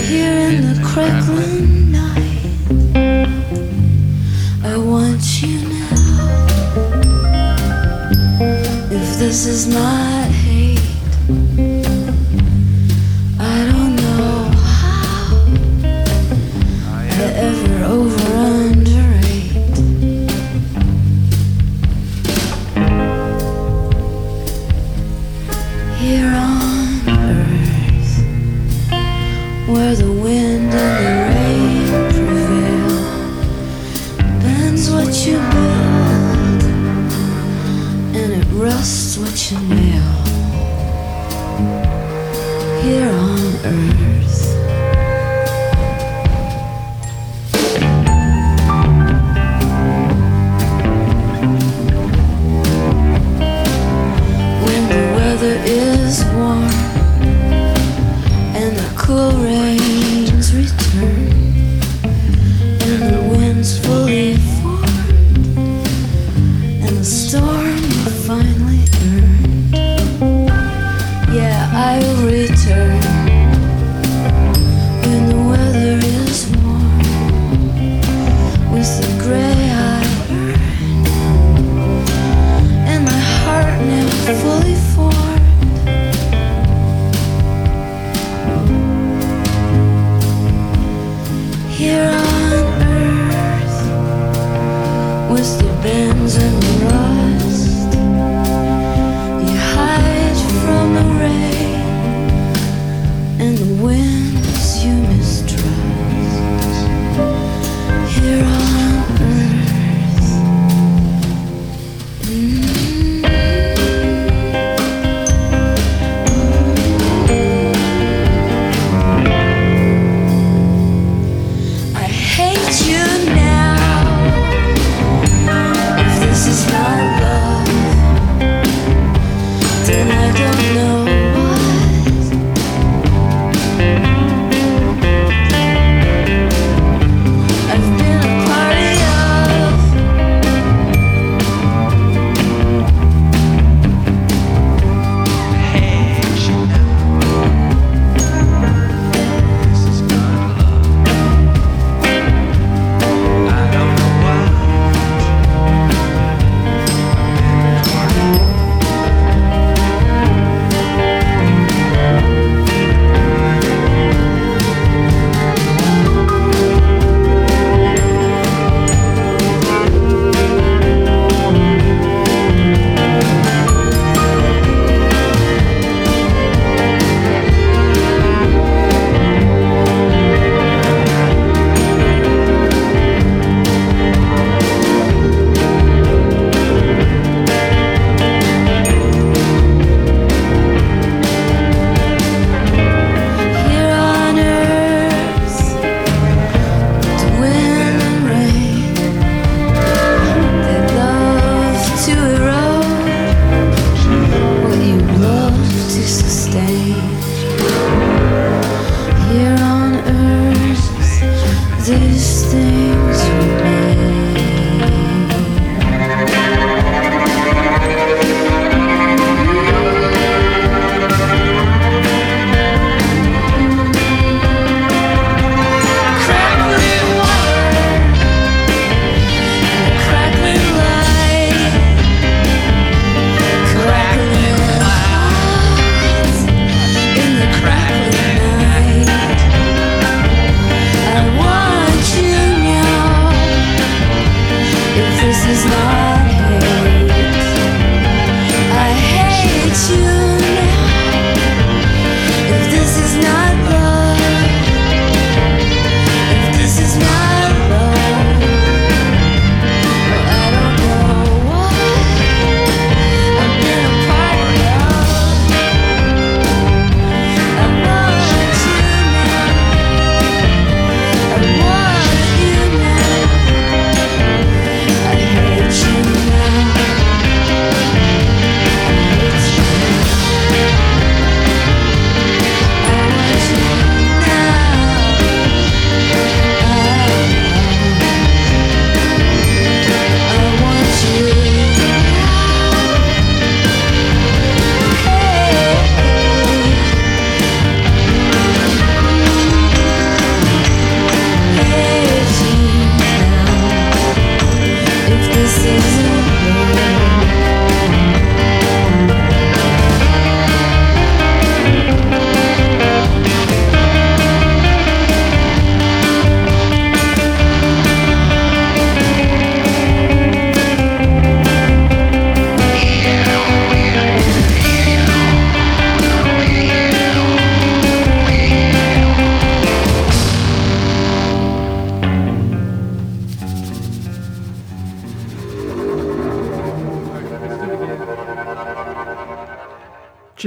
Here 0.10 0.50
in 0.50 0.64
the 0.74 0.82
crackling 0.84 1.92
night, 1.92 2.42
I 4.64 4.76
want 4.78 5.44
you 5.44 5.60
now. 5.70 6.26
If 8.90 9.20
this 9.20 9.46
is 9.46 9.68
not 9.68 10.31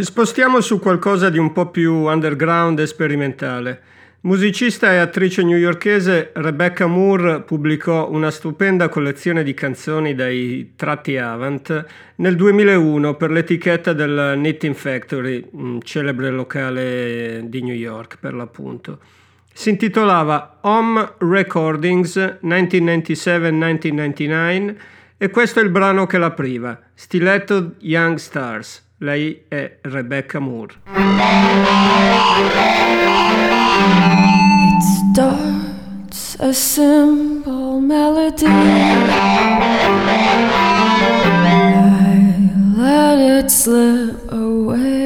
Spostiamo 0.04 0.60
su 0.60 0.78
qualcosa 0.80 1.30
di 1.30 1.38
un 1.38 1.52
po' 1.52 1.70
più 1.70 1.94
underground 1.94 2.78
e 2.78 2.86
sperimentale. 2.86 3.80
Musicista 4.20 4.92
e 4.92 4.98
attrice 4.98 5.42
newyorkese 5.42 6.32
Rebecca 6.34 6.86
Moore 6.86 7.40
pubblicò 7.40 8.10
una 8.10 8.30
stupenda 8.30 8.90
collezione 8.90 9.42
di 9.42 9.54
canzoni 9.54 10.14
dai 10.14 10.72
tratti 10.76 11.16
Avant 11.16 11.86
nel 12.16 12.36
2001 12.36 13.14
per 13.14 13.30
l'etichetta 13.30 13.94
del 13.94 14.32
Knitting 14.34 14.74
Factory, 14.74 15.42
un 15.52 15.80
celebre 15.80 16.28
locale 16.28 17.40
di 17.44 17.62
New 17.62 17.74
York 17.74 18.18
per 18.20 18.34
l'appunto. 18.34 18.98
Si 19.54 19.70
intitolava 19.70 20.58
Home 20.60 21.14
Recordings 21.16 22.40
1997-1999 22.42 24.74
e 25.16 25.30
questo 25.30 25.60
è 25.60 25.62
il 25.62 25.70
brano 25.70 26.04
che 26.04 26.18
l'apriva, 26.18 26.78
Stiletto 26.92 27.76
Young 27.78 28.18
Stars. 28.18 28.83
Lei 28.98 29.46
è 29.48 29.78
Rebecca 29.82 30.38
Moore. 30.38 30.74
It 34.56 34.82
starts 35.12 36.36
a 36.38 36.52
simple 36.52 37.80
melody. 37.80 38.46
I 38.46 38.54
let 42.76 43.44
it 43.44 43.50
slip 43.50 44.30
away. 44.30 45.03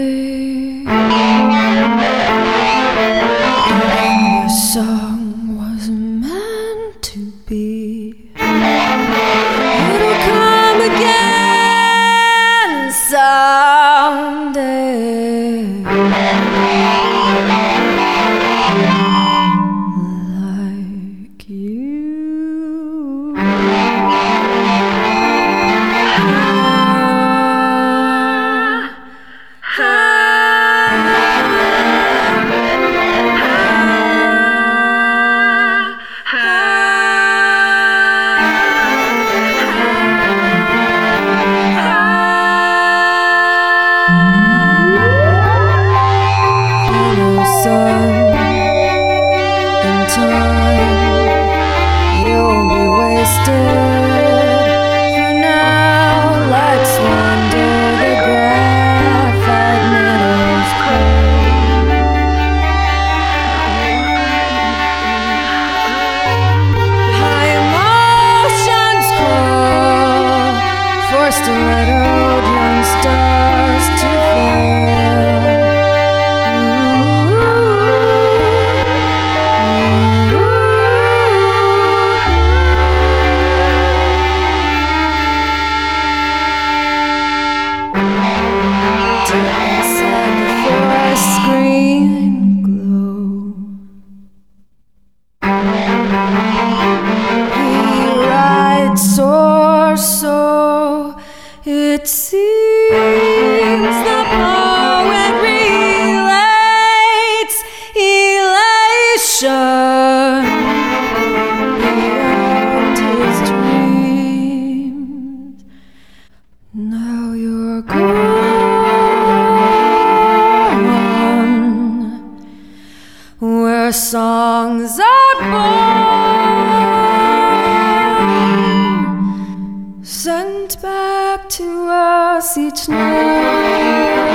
Each 132.69 132.87
night 132.87 134.29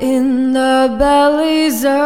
in 0.00 0.52
the 0.52 0.96
bellies 0.98 1.84
of 1.84 2.01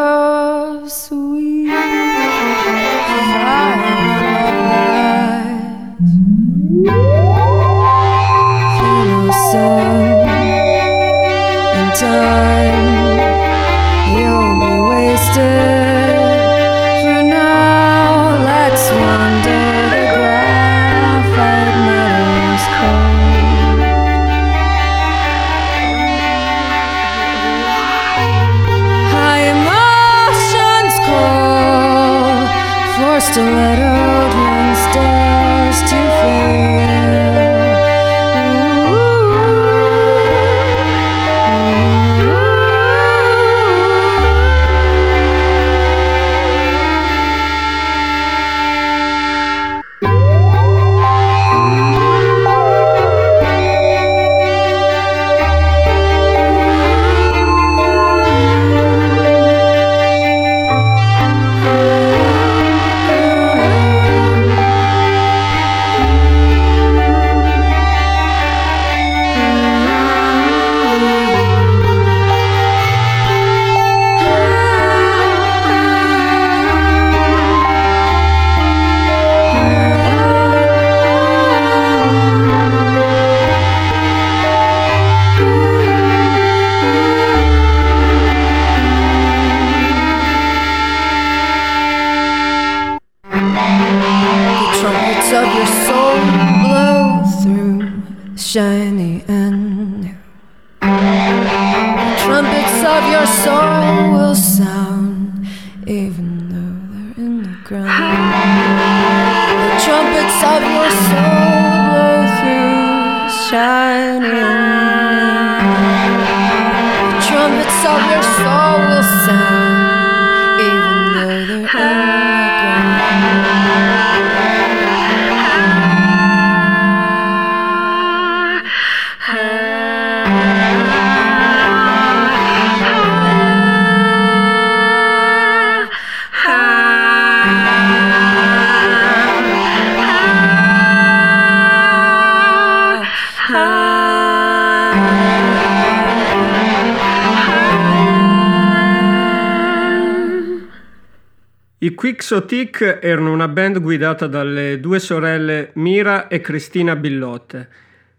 I 151.79 151.95
Quixotic 151.95 152.99
erano 153.01 153.33
una 153.33 153.47
band 153.47 153.81
guidata 153.81 154.27
dalle 154.27 154.81
due 154.81 154.99
sorelle 154.99 155.71
Mira 155.75 156.27
e 156.27 156.41
Cristina 156.41 156.97
Billotte. 156.97 157.69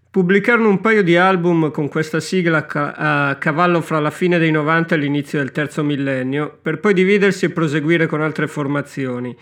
Pubblicarono 0.10 0.70
un 0.70 0.80
paio 0.80 1.04
di 1.04 1.18
album 1.18 1.70
con 1.72 1.90
questa 1.90 2.22
sigla 2.22 2.66
a 2.66 3.36
cavallo 3.36 3.82
fra 3.82 4.00
la 4.00 4.10
fine 4.10 4.38
dei 4.38 4.52
90 4.52 4.96
e 4.96 4.98
l'inizio 4.98 5.40
del 5.40 5.52
terzo 5.52 5.84
millennio, 5.84 6.58
per 6.62 6.80
poi 6.80 6.94
dividersi 6.94 7.44
e 7.44 7.50
proseguire 7.50 8.06
con 8.06 8.22
altre 8.22 8.48
formazioni. 8.48 9.36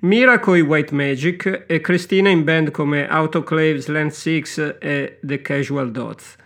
Mira 0.00 0.38
coi 0.38 0.60
White 0.60 0.94
Magic 0.94 1.64
e 1.66 1.80
Cristina 1.80 2.28
in 2.28 2.44
band 2.44 2.70
come 2.70 3.08
Autoclaves, 3.08 3.88
Land 3.88 4.12
Six 4.12 4.76
e 4.78 5.18
The 5.20 5.42
Casual 5.42 5.90
Dots. 5.90 6.36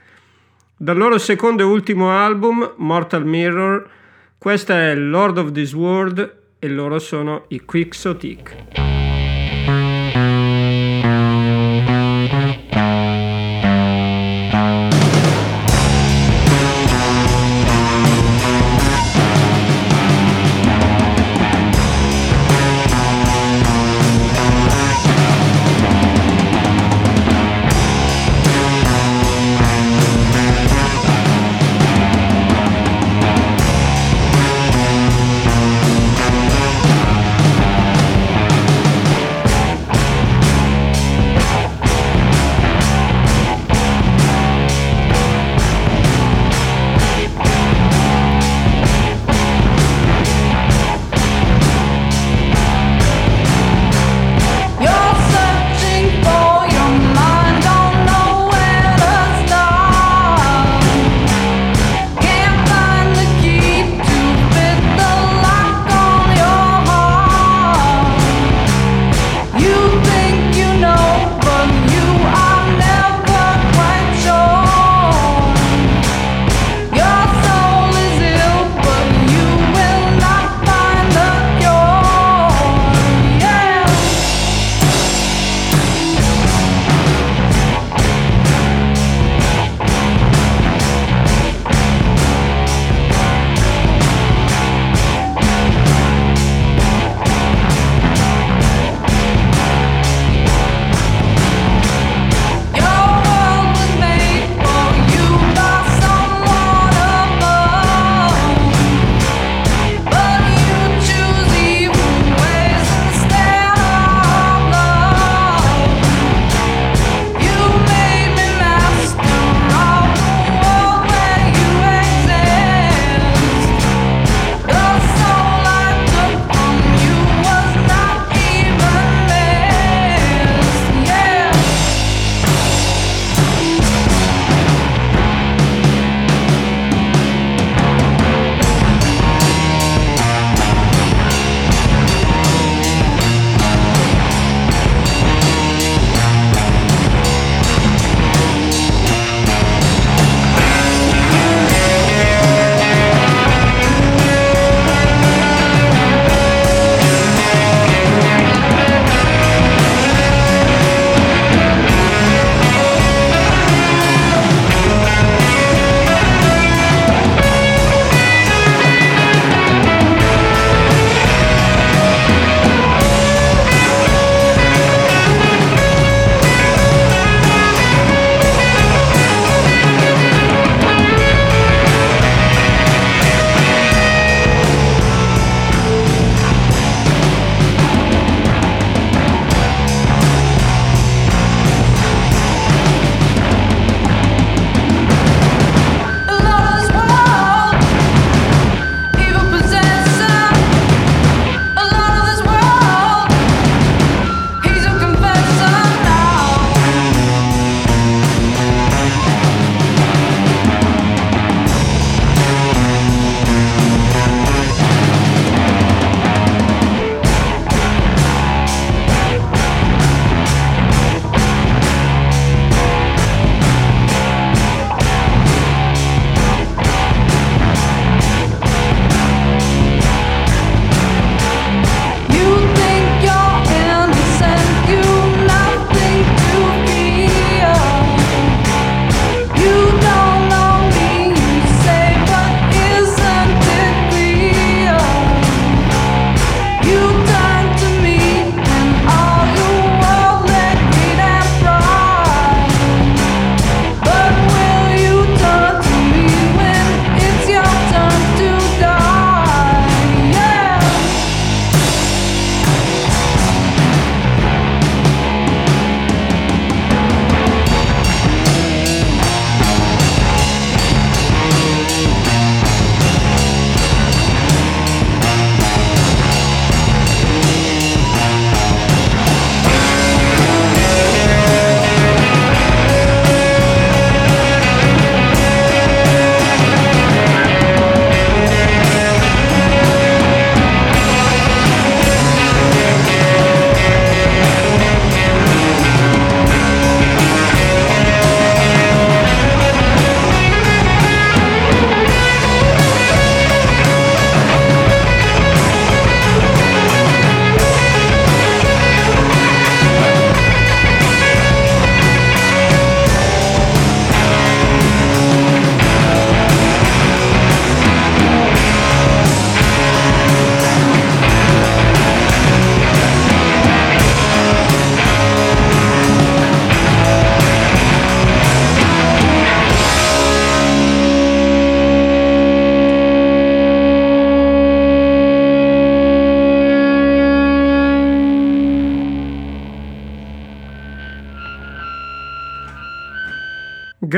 Dal 0.74 0.96
loro 0.96 1.18
secondo 1.18 1.62
e 1.62 1.66
ultimo 1.66 2.10
album, 2.10 2.72
Mortal 2.76 3.26
Mirror, 3.26 3.90
questa 4.38 4.74
è 4.74 4.94
Lord 4.94 5.36
of 5.36 5.52
this 5.52 5.74
World 5.74 6.36
e 6.58 6.68
loro 6.68 6.98
sono 6.98 7.44
i 7.48 7.60
Quixotic. 7.60 8.91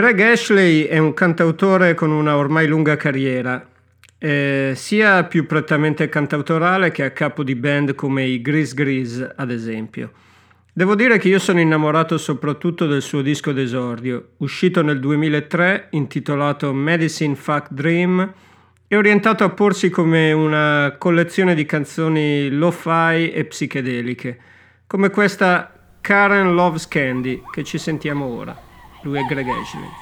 Greg 0.05 0.21
Ashley 0.21 0.83
è 0.83 0.99
un 0.99 1.15
cantautore 1.15 1.95
con 1.95 2.11
una 2.11 2.37
ormai 2.37 2.67
lunga 2.67 2.95
carriera, 2.95 3.67
eh, 4.19 4.73
sia 4.75 5.25
più 5.25 5.47
prettamente 5.47 6.11
cantautorale 6.11 6.91
che 6.91 7.05
a 7.05 7.11
capo 7.11 7.43
di 7.43 7.55
band 7.55 7.95
come 7.95 8.23
i 8.25 8.43
Grease 8.43 8.75
Grease, 8.75 9.33
ad 9.35 9.51
esempio. 9.51 10.13
Devo 10.75 10.95
dire 10.95 11.17
che 11.17 11.29
io 11.29 11.39
sono 11.39 11.59
innamorato 11.59 12.19
soprattutto 12.19 12.87
del 12.87 13.01
suo 13.01 13.23
disco 13.23 13.53
d'esordio, 13.53 14.33
uscito 14.37 14.83
nel 14.83 15.01
2003, 15.01 15.89
intitolato 15.93 16.71
Medicine 16.75 17.35
Fuck 17.35 17.69
Dream, 17.71 18.31
e 18.87 18.97
orientato 18.97 19.43
a 19.43 19.49
porsi 19.49 19.89
come 19.89 20.33
una 20.33 20.97
collezione 20.99 21.55
di 21.55 21.65
canzoni 21.65 22.51
lo-fi 22.51 23.31
e 23.31 23.47
psichedeliche, 23.49 24.39
come 24.87 25.09
questa 25.09 25.73
Karen 26.03 26.53
Loves 26.53 26.87
Candy 26.89 27.43
che 27.51 27.65
ci 27.65 27.79
sentiamo 27.79 28.27
ora. 28.27 28.64
నువ్వు 29.05 29.17
ఎక్కడ 29.21 29.41
గేసినవి 29.41 29.93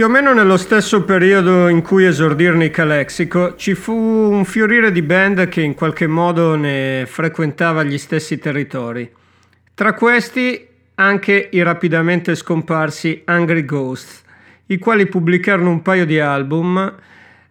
Più 0.00 0.08
o 0.08 0.12
meno 0.12 0.32
nello 0.32 0.56
stesso 0.56 1.04
periodo 1.04 1.68
in 1.68 1.82
cui 1.82 2.06
esordirono 2.06 2.64
i 2.64 2.70
Calexico, 2.70 3.54
ci 3.56 3.74
fu 3.74 3.92
un 3.92 4.46
fiorire 4.46 4.92
di 4.92 5.02
band 5.02 5.46
che 5.48 5.60
in 5.60 5.74
qualche 5.74 6.06
modo 6.06 6.54
ne 6.54 7.04
frequentava 7.06 7.82
gli 7.82 7.98
stessi 7.98 8.38
territori. 8.38 9.12
Tra 9.74 9.92
questi 9.92 10.66
anche 10.94 11.50
i 11.52 11.62
rapidamente 11.62 12.34
scomparsi 12.34 13.20
Angry 13.26 13.66
Ghosts, 13.66 14.22
i 14.68 14.78
quali 14.78 15.04
pubblicarono 15.04 15.68
un 15.68 15.82
paio 15.82 16.06
di 16.06 16.18
album 16.18 16.94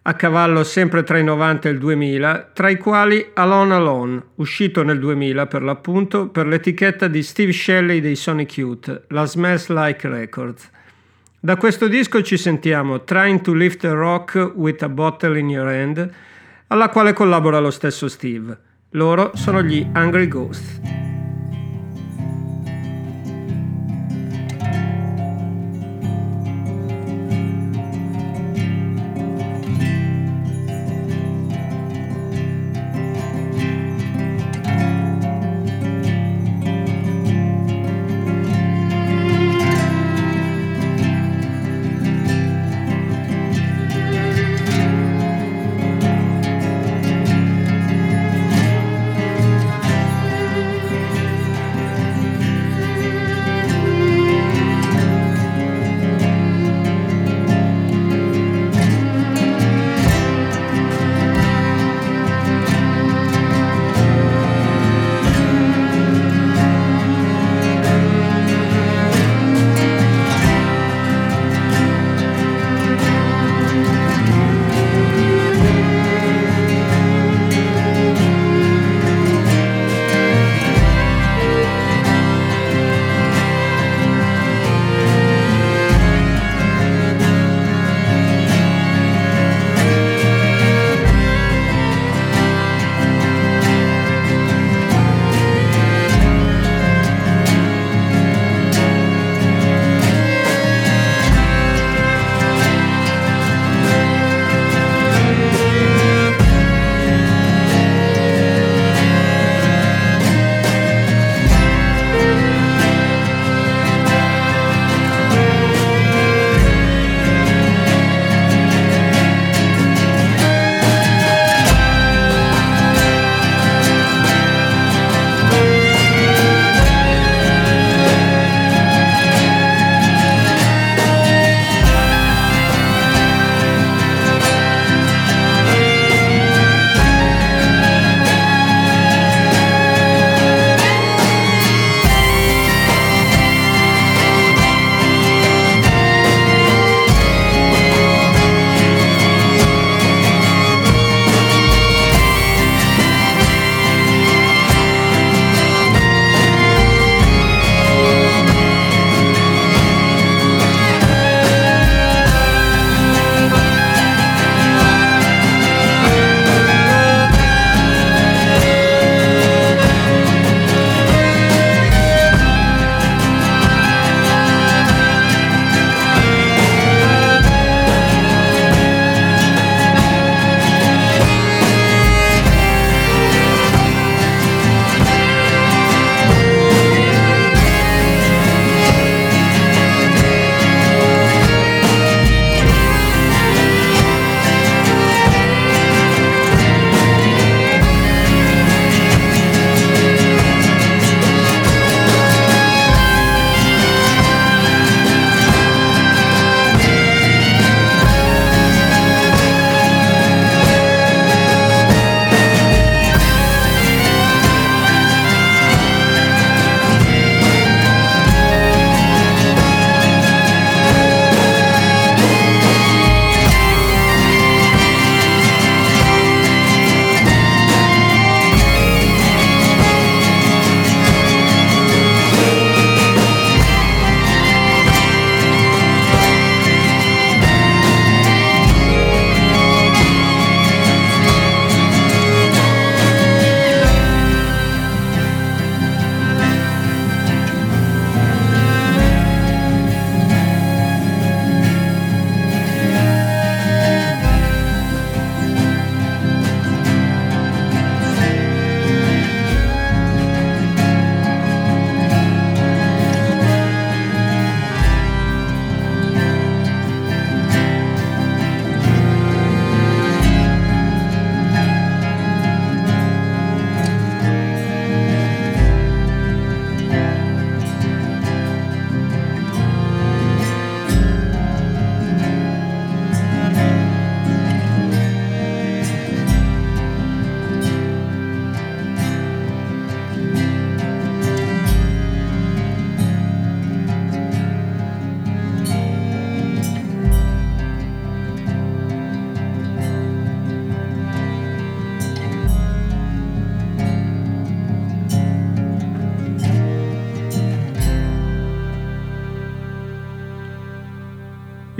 a 0.02 0.14
cavallo 0.14 0.64
sempre 0.64 1.04
tra 1.04 1.18
i 1.18 1.22
90 1.22 1.68
e 1.68 1.70
il 1.70 1.78
2000, 1.78 2.50
tra 2.52 2.68
i 2.68 2.78
quali 2.78 3.30
Alone 3.32 3.74
Alone, 3.74 4.22
uscito 4.34 4.82
nel 4.82 4.98
2000 4.98 5.46
per 5.46 5.62
l'appunto 5.62 6.26
per 6.26 6.48
l'etichetta 6.48 7.06
di 7.06 7.22
Steve 7.22 7.52
Shelley 7.52 8.00
dei 8.00 8.16
Sonic 8.16 8.56
Youth, 8.56 9.02
la 9.10 9.24
Smells 9.24 9.68
Like 9.68 10.08
Records. 10.08 10.70
Da 11.42 11.56
questo 11.56 11.88
disco 11.88 12.20
ci 12.20 12.36
sentiamo 12.36 13.02
Trying 13.02 13.40
to 13.40 13.54
Lift 13.54 13.86
a 13.86 13.94
Rock 13.94 14.52
with 14.56 14.82
a 14.82 14.90
Bottle 14.90 15.38
in 15.38 15.48
Your 15.48 15.68
Hand, 15.68 16.12
alla 16.66 16.90
quale 16.90 17.14
collabora 17.14 17.58
lo 17.60 17.70
stesso 17.70 18.08
Steve. 18.08 18.58
Loro 18.90 19.30
sono 19.36 19.62
gli 19.62 19.88
Angry 19.94 20.28
Ghosts. 20.28 20.80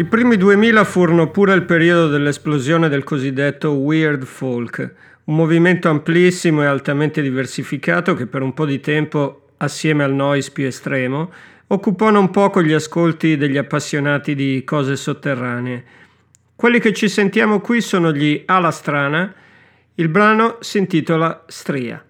I 0.01 0.05
primi 0.05 0.39
2000 0.39 0.83
furono 0.85 1.29
pure 1.31 1.53
il 1.53 1.65
periodo 1.65 2.09
dell'esplosione 2.09 2.89
del 2.89 3.05
cosiddetto 3.05 3.73
weird 3.73 4.25
folk, 4.25 4.95
un 5.25 5.35
movimento 5.35 5.91
amplissimo 5.91 6.63
e 6.63 6.67
altamente 6.67 7.21
diversificato 7.21 8.15
che 8.15 8.25
per 8.25 8.41
un 8.41 8.55
po' 8.55 8.65
di 8.65 8.81
tempo, 8.81 9.49
assieme 9.59 10.03
al 10.03 10.15
noise 10.15 10.53
più 10.53 10.65
estremo, 10.65 11.31
occupò 11.67 12.09
non 12.09 12.31
poco 12.31 12.63
gli 12.63 12.73
ascolti 12.73 13.37
degli 13.37 13.59
appassionati 13.59 14.35
di 14.35 14.63
cose 14.65 14.97
sotterranee. 14.97 15.85
Quelli 16.57 16.81
che 16.81 16.95
ci 16.95 17.11
sentiamo 17.11 17.61
qui 17.61 17.83
sono 17.83 18.11
gli 18.11 18.43
Ala 18.47 18.71
Strana, 18.71 19.31
il 19.97 20.09
brano 20.09 20.57
si 20.61 20.79
intitola 20.79 21.45
Stria. 21.47 22.03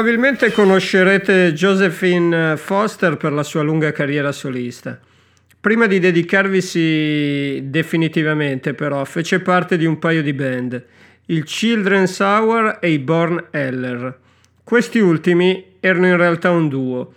Probabilmente 0.00 0.50
conoscerete 0.50 1.52
Josephine 1.52 2.56
Foster 2.56 3.18
per 3.18 3.32
la 3.32 3.42
sua 3.42 3.60
lunga 3.60 3.92
carriera 3.92 4.32
solista. 4.32 4.98
Prima 5.60 5.86
di 5.86 5.98
dedicarvisi 5.98 7.64
definitivamente, 7.64 8.72
però, 8.72 9.04
fece 9.04 9.40
parte 9.40 9.76
di 9.76 9.84
un 9.84 9.98
paio 9.98 10.22
di 10.22 10.32
band, 10.32 10.82
il 11.26 11.44
Children's 11.44 12.18
Hour 12.18 12.78
e 12.80 12.92
i 12.92 12.98
Born 12.98 13.48
Heller. 13.50 14.18
Questi 14.64 15.00
ultimi 15.00 15.62
erano 15.80 16.06
in 16.06 16.16
realtà 16.16 16.48
un 16.48 16.70
duo, 16.70 17.12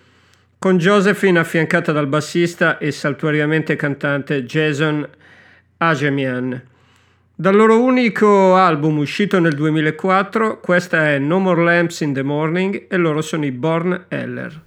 con 0.59 0.77
Josephine 0.77 1.39
affiancata 1.39 1.93
dal 1.93 2.07
bassista 2.07 2.79
e 2.79 2.91
saltuariamente 2.91 3.77
cantante 3.77 4.43
Jason 4.43 5.07
Agemian. 5.77 6.61
Dal 7.43 7.57
loro 7.57 7.83
unico 7.83 8.55
album 8.55 8.99
uscito 8.99 9.37
nel 9.37 9.53
2004, 9.53 10.61
questa 10.61 11.09
è 11.09 11.19
No 11.19 11.39
More 11.39 11.61
Lamps 11.61 11.99
in 11.99 12.13
the 12.13 12.23
Morning 12.23 12.85
e 12.87 12.95
loro 12.95 13.19
sono 13.19 13.43
i 13.43 13.51
Born 13.51 14.05
Heller. 14.07 14.62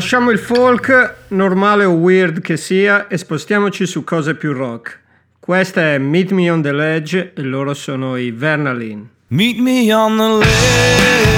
Lasciamo 0.00 0.30
il 0.30 0.38
folk, 0.38 1.14
normale 1.28 1.84
o 1.84 1.90
weird 1.90 2.40
che 2.40 2.56
sia, 2.56 3.06
e 3.06 3.18
spostiamoci 3.18 3.84
su 3.84 4.02
cose 4.02 4.34
più 4.34 4.54
rock. 4.54 4.98
Questa 5.38 5.92
è 5.92 5.98
Meet 5.98 6.30
Me 6.30 6.48
on 6.48 6.62
the 6.62 6.72
Ledge 6.72 7.32
e 7.34 7.42
loro 7.42 7.74
sono 7.74 8.16
i 8.16 8.30
Vernalin. 8.30 9.06
Meet 9.26 9.58
me 9.58 9.92
on 9.92 10.16
the 10.16 10.46
ledge 10.46 11.29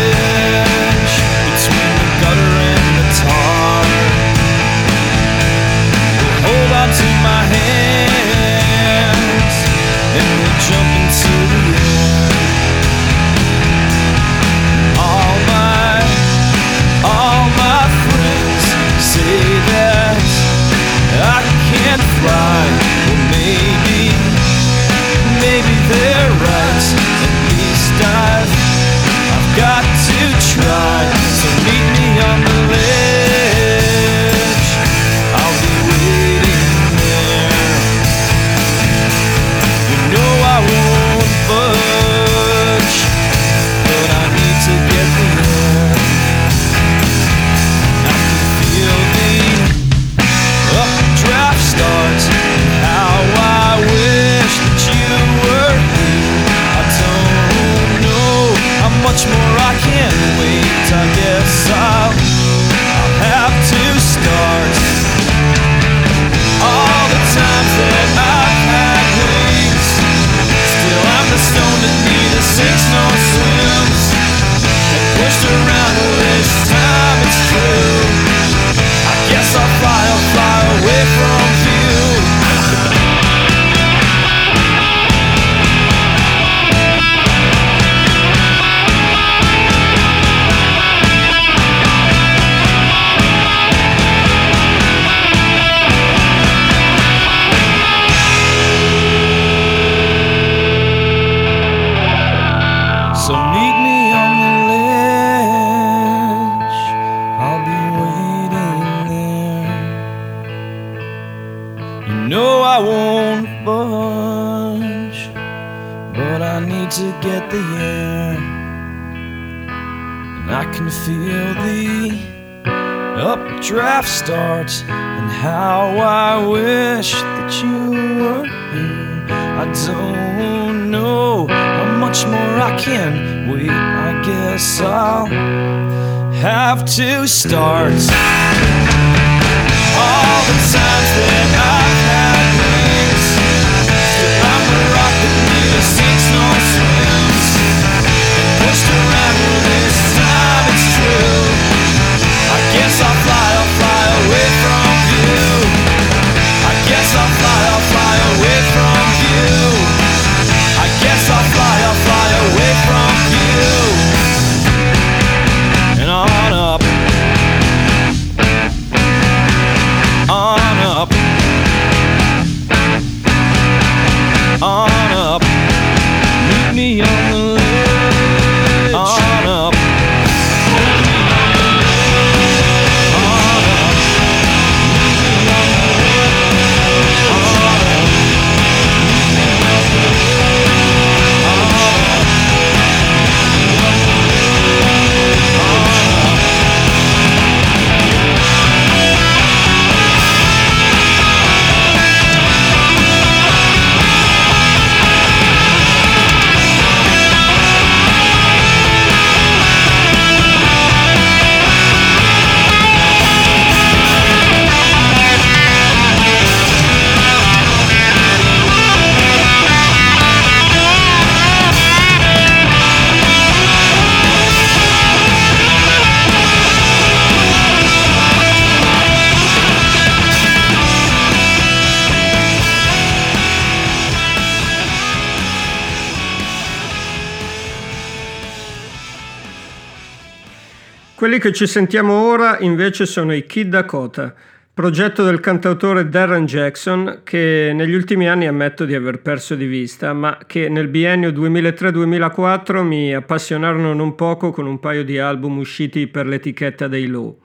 Quelli 241.22 241.38
che 241.38 241.52
ci 241.52 241.68
sentiamo 241.68 242.14
ora 242.14 242.58
invece 242.58 243.06
sono 243.06 243.32
i 243.32 243.46
Kid 243.46 243.68
Dakota, 243.68 244.34
progetto 244.74 245.22
del 245.22 245.38
cantautore 245.38 246.08
Darren 246.08 246.46
Jackson 246.46 247.20
che 247.22 247.70
negli 247.72 247.94
ultimi 247.94 248.28
anni 248.28 248.48
ammetto 248.48 248.84
di 248.84 248.96
aver 248.96 249.22
perso 249.22 249.54
di 249.54 249.66
vista, 249.66 250.12
ma 250.14 250.36
che 250.44 250.68
nel 250.68 250.88
biennio 250.88 251.30
2003-2004 251.30 252.82
mi 252.82 253.14
appassionarono 253.14 253.94
non 253.94 254.16
poco 254.16 254.50
con 254.50 254.66
un 254.66 254.80
paio 254.80 255.04
di 255.04 255.20
album 255.20 255.58
usciti 255.58 256.08
per 256.08 256.26
l'etichetta 256.26 256.88
dei 256.88 257.06
Low. 257.06 257.38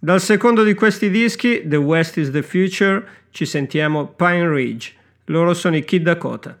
Dal 0.00 0.20
secondo 0.20 0.64
di 0.64 0.74
questi 0.74 1.10
dischi, 1.10 1.62
The 1.64 1.76
West 1.76 2.16
is 2.16 2.32
the 2.32 2.42
Future, 2.42 3.06
ci 3.30 3.46
sentiamo 3.46 4.08
Pine 4.16 4.52
Ridge. 4.52 4.94
Loro 5.26 5.54
sono 5.54 5.76
i 5.76 5.84
Kid 5.84 6.02
Dakota. 6.02 6.59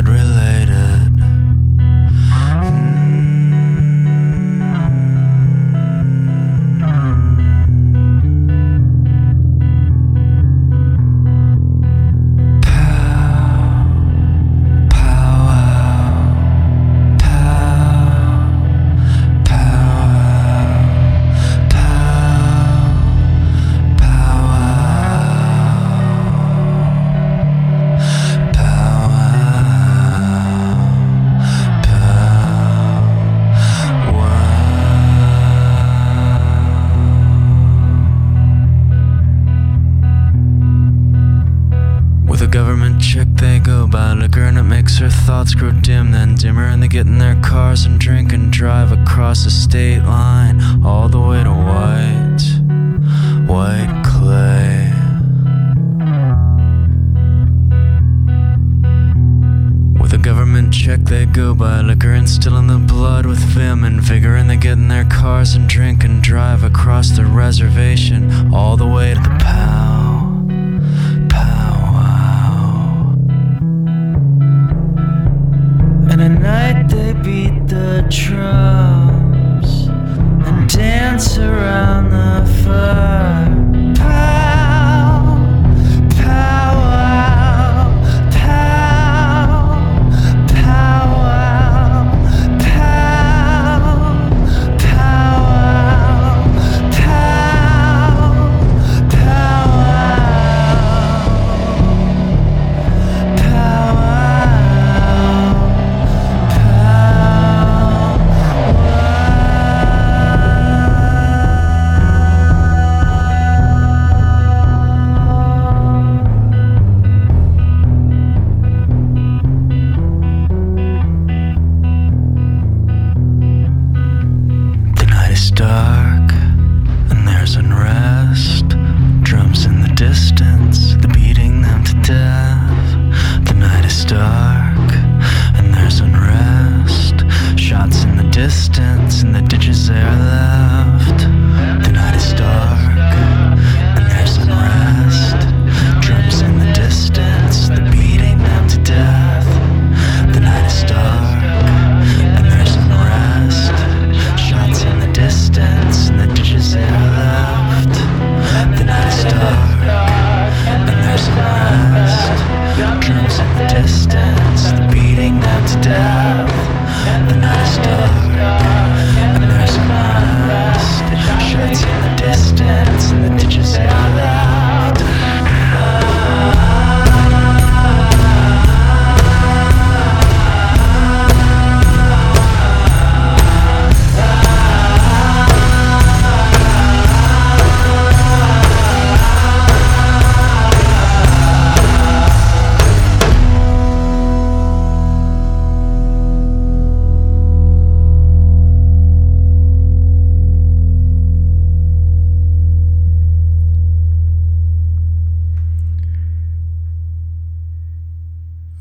I'd 0.00 0.08
really 0.08 0.29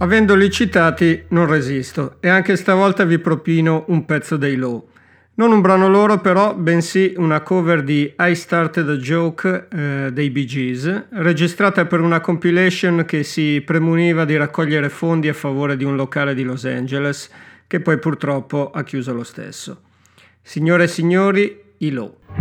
Avendoli 0.10 0.50
citati 0.50 1.26
non 1.28 1.46
resisto 1.46 2.16
e 2.20 2.30
anche 2.30 2.56
stavolta 2.56 3.06
vi 3.06 3.20
propino 3.20 3.84
un 3.90 4.06
pezzo 4.06 4.38
dei 4.38 4.56
Low. 4.56 4.90
Non 5.36 5.52
un 5.52 5.62
brano 5.62 5.88
loro 5.88 6.20
però, 6.20 6.56
bensì 6.56 7.14
una 7.18 7.42
cover 7.42 7.84
di 7.84 8.12
I 8.18 8.34
Started 8.34 8.90
a 8.90 8.96
Joke 8.96 9.68
eh, 9.72 10.10
dei 10.12 10.32
Bee 10.32 10.46
Gees, 10.46 11.10
registrata 11.12 11.86
per 11.86 12.00
una 12.00 12.22
compilation 12.22 13.06
che 13.06 13.22
si 13.22 13.62
premuniva 13.64 14.26
di 14.26 14.36
raccogliere 14.36 14.90
fondi 14.90 15.30
a 15.30 15.34
favore 15.34 15.78
di 15.78 15.84
un 15.84 15.96
locale 15.96 16.34
di 16.34 16.42
Los 16.42 16.66
Angeles, 16.66 17.30
che 17.68 17.80
poi 17.80 18.00
purtroppo 18.00 18.72
ha 18.72 18.82
chiuso 18.82 19.14
lo 19.14 19.24
stesso. 19.24 19.82
Signore 20.42 20.86
e 20.86 20.88
signori, 20.88 21.62
i 21.78 21.92
Low. 21.92 22.39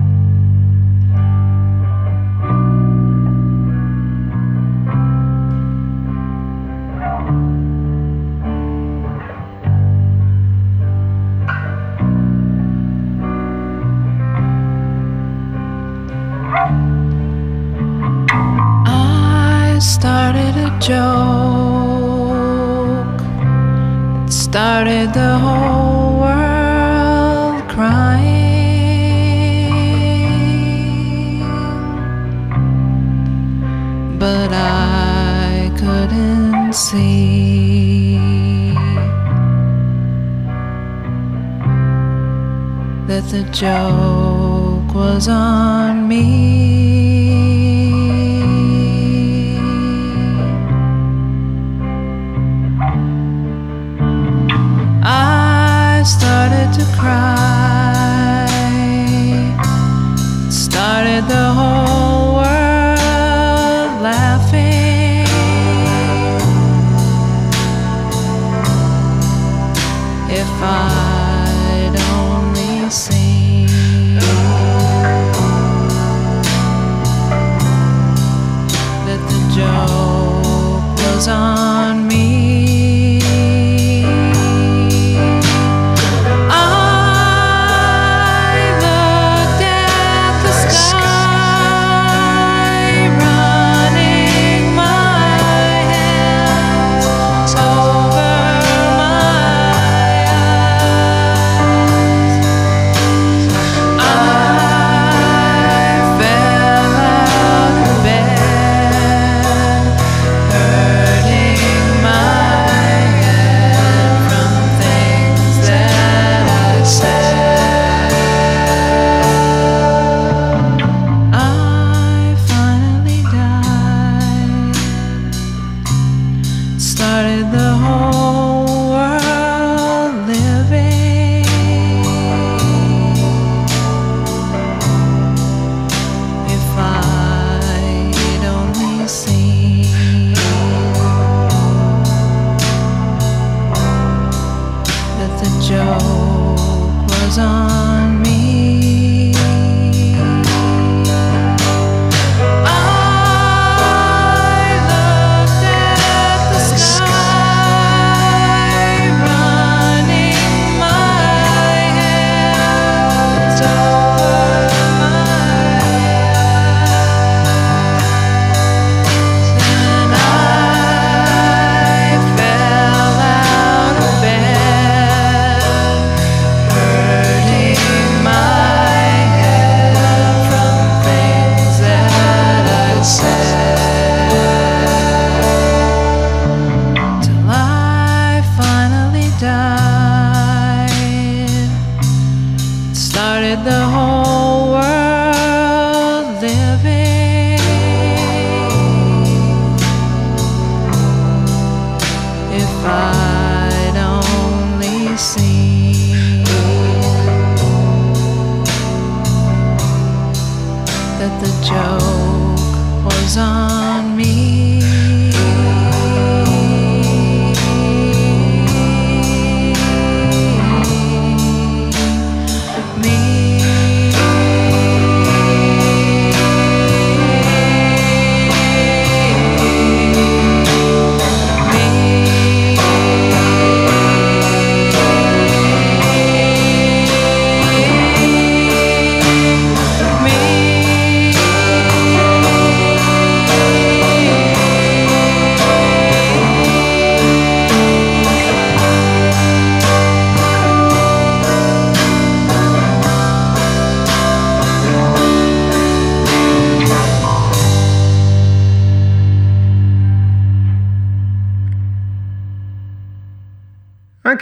Joke. 20.81 22.29
It 24.27 24.33
started 24.33 25.13
the 25.13 25.39
whole 25.39 26.21
world 26.21 27.69
crying. 27.69 28.49
But 34.19 34.51
I 34.53 35.71
couldn't 35.77 36.73
see 36.73 38.19
that 43.09 43.25
the 43.31 43.43
joke 43.53 44.95
was 44.95 45.29
on 45.29 46.09
me. 46.09 46.98
the 61.29 61.35
heart. 61.35 61.78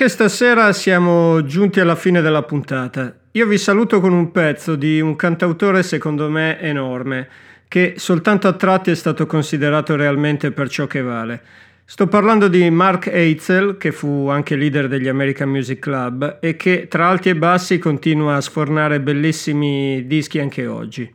Anche 0.07 0.19
stasera 0.19 0.73
siamo 0.73 1.45
giunti 1.45 1.81
alla 1.81 1.97
fine 1.97 2.21
della 2.21 2.45
puntata. 2.45 3.13
Io 3.33 3.45
vi 3.45 3.59
saluto 3.59 3.99
con 3.99 4.13
un 4.13 4.31
pezzo 4.31 4.77
di 4.77 5.01
un 5.01 5.17
cantautore 5.17 5.83
secondo 5.83 6.31
me 6.31 6.61
enorme, 6.61 7.29
che 7.67 7.95
soltanto 7.97 8.47
a 8.47 8.53
tratti 8.53 8.93
è 8.93 8.95
stato 8.95 9.27
considerato 9.27 9.97
realmente 9.97 10.53
per 10.53 10.69
ciò 10.69 10.87
che 10.87 11.03
vale. 11.03 11.43
Sto 11.85 12.07
parlando 12.07 12.47
di 12.47 12.71
Mark 12.71 13.09
Eitzel, 13.09 13.79
che 13.79 13.91
fu 13.91 14.29
anche 14.29 14.55
leader 14.55 14.87
degli 14.87 15.09
American 15.09 15.49
Music 15.49 15.81
Club 15.81 16.39
e 16.41 16.55
che 16.55 16.87
tra 16.87 17.09
alti 17.09 17.31
e 17.31 17.35
bassi 17.35 17.79
continua 17.81 18.37
a 18.37 18.41
sfornare 18.41 19.01
bellissimi 19.01 20.07
dischi 20.07 20.39
anche 20.39 20.69
oggi. 20.69 21.13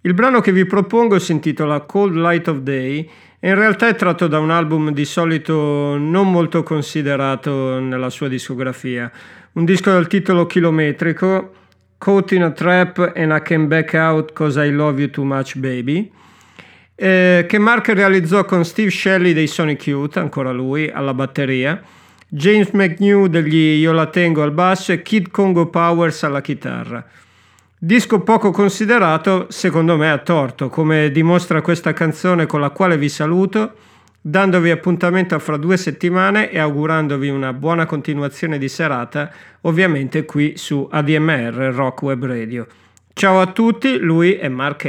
Il 0.00 0.12
brano 0.12 0.40
che 0.40 0.50
vi 0.50 0.66
propongo 0.66 1.20
si 1.20 1.30
intitola 1.30 1.82
Cold 1.82 2.16
Light 2.16 2.48
of 2.48 2.58
Day 2.58 3.08
in 3.48 3.54
realtà 3.54 3.88
è 3.88 3.94
tratto 3.94 4.26
da 4.26 4.38
un 4.38 4.50
album 4.50 4.90
di 4.90 5.04
solito 5.04 5.96
non 5.98 6.30
molto 6.30 6.62
considerato 6.62 7.78
nella 7.78 8.08
sua 8.08 8.26
discografia, 8.26 9.10
un 9.52 9.66
disco 9.66 9.90
dal 9.90 10.06
titolo 10.06 10.46
chilometrico, 10.46 11.52
Caught 11.98 12.32
in 12.32 12.42
a 12.42 12.50
Trap 12.50 13.12
and 13.14 13.32
I 13.32 13.42
Came 13.42 13.66
Back 13.66 13.92
Out 13.92 14.32
Cause 14.32 14.64
I 14.64 14.70
Love 14.70 14.98
You 15.00 15.10
Too 15.10 15.24
Much 15.24 15.56
Baby, 15.58 16.10
eh, 16.94 17.44
che 17.46 17.58
Mark 17.58 17.88
realizzò 17.88 18.46
con 18.46 18.64
Steve 18.64 18.90
Shelley 18.90 19.34
dei 19.34 19.46
Sonic 19.46 19.88
Youth, 19.88 20.16
ancora 20.16 20.50
lui, 20.50 20.88
alla 20.88 21.12
batteria, 21.12 21.82
James 22.26 22.70
McNew 22.70 23.26
degli 23.26 23.78
Io 23.78 23.92
La 23.92 24.06
Tengo 24.06 24.42
al 24.42 24.52
basso 24.52 24.92
e 24.92 25.02
Kid 25.02 25.30
Congo 25.30 25.66
Powers 25.66 26.22
alla 26.22 26.40
chitarra. 26.40 27.06
Disco 27.84 28.20
poco 28.20 28.50
considerato, 28.50 29.44
secondo 29.50 29.98
me 29.98 30.10
a 30.10 30.16
torto, 30.16 30.70
come 30.70 31.10
dimostra 31.10 31.60
questa 31.60 31.92
canzone 31.92 32.46
con 32.46 32.58
la 32.58 32.70
quale 32.70 32.96
vi 32.96 33.10
saluto, 33.10 33.74
dandovi 34.22 34.70
appuntamento 34.70 35.38
fra 35.38 35.58
due 35.58 35.76
settimane 35.76 36.50
e 36.50 36.58
augurandovi 36.58 37.28
una 37.28 37.52
buona 37.52 37.84
continuazione 37.84 38.56
di 38.56 38.70
serata, 38.70 39.30
ovviamente 39.60 40.24
qui 40.24 40.54
su 40.56 40.88
ADMR 40.90 41.74
Rock 41.74 42.00
Web 42.00 42.24
Radio. 42.24 42.66
Ciao 43.12 43.38
a 43.38 43.48
tutti, 43.48 43.98
lui 43.98 44.32
è 44.32 44.48
Mark 44.48 44.84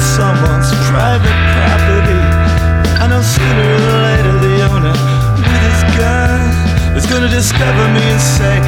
someone's 0.00 0.70
private 0.88 1.38
property. 1.58 2.20
I 3.02 3.06
know 3.10 3.20
sooner 3.20 3.68
or 3.74 3.98
later 4.06 4.34
the 4.46 4.54
owner 4.70 4.94
with 5.36 5.60
his 5.66 5.82
is 6.96 7.06
gonna 7.06 7.28
discover 7.28 7.84
me 7.92 8.02
and 8.14 8.20
say, 8.20 8.61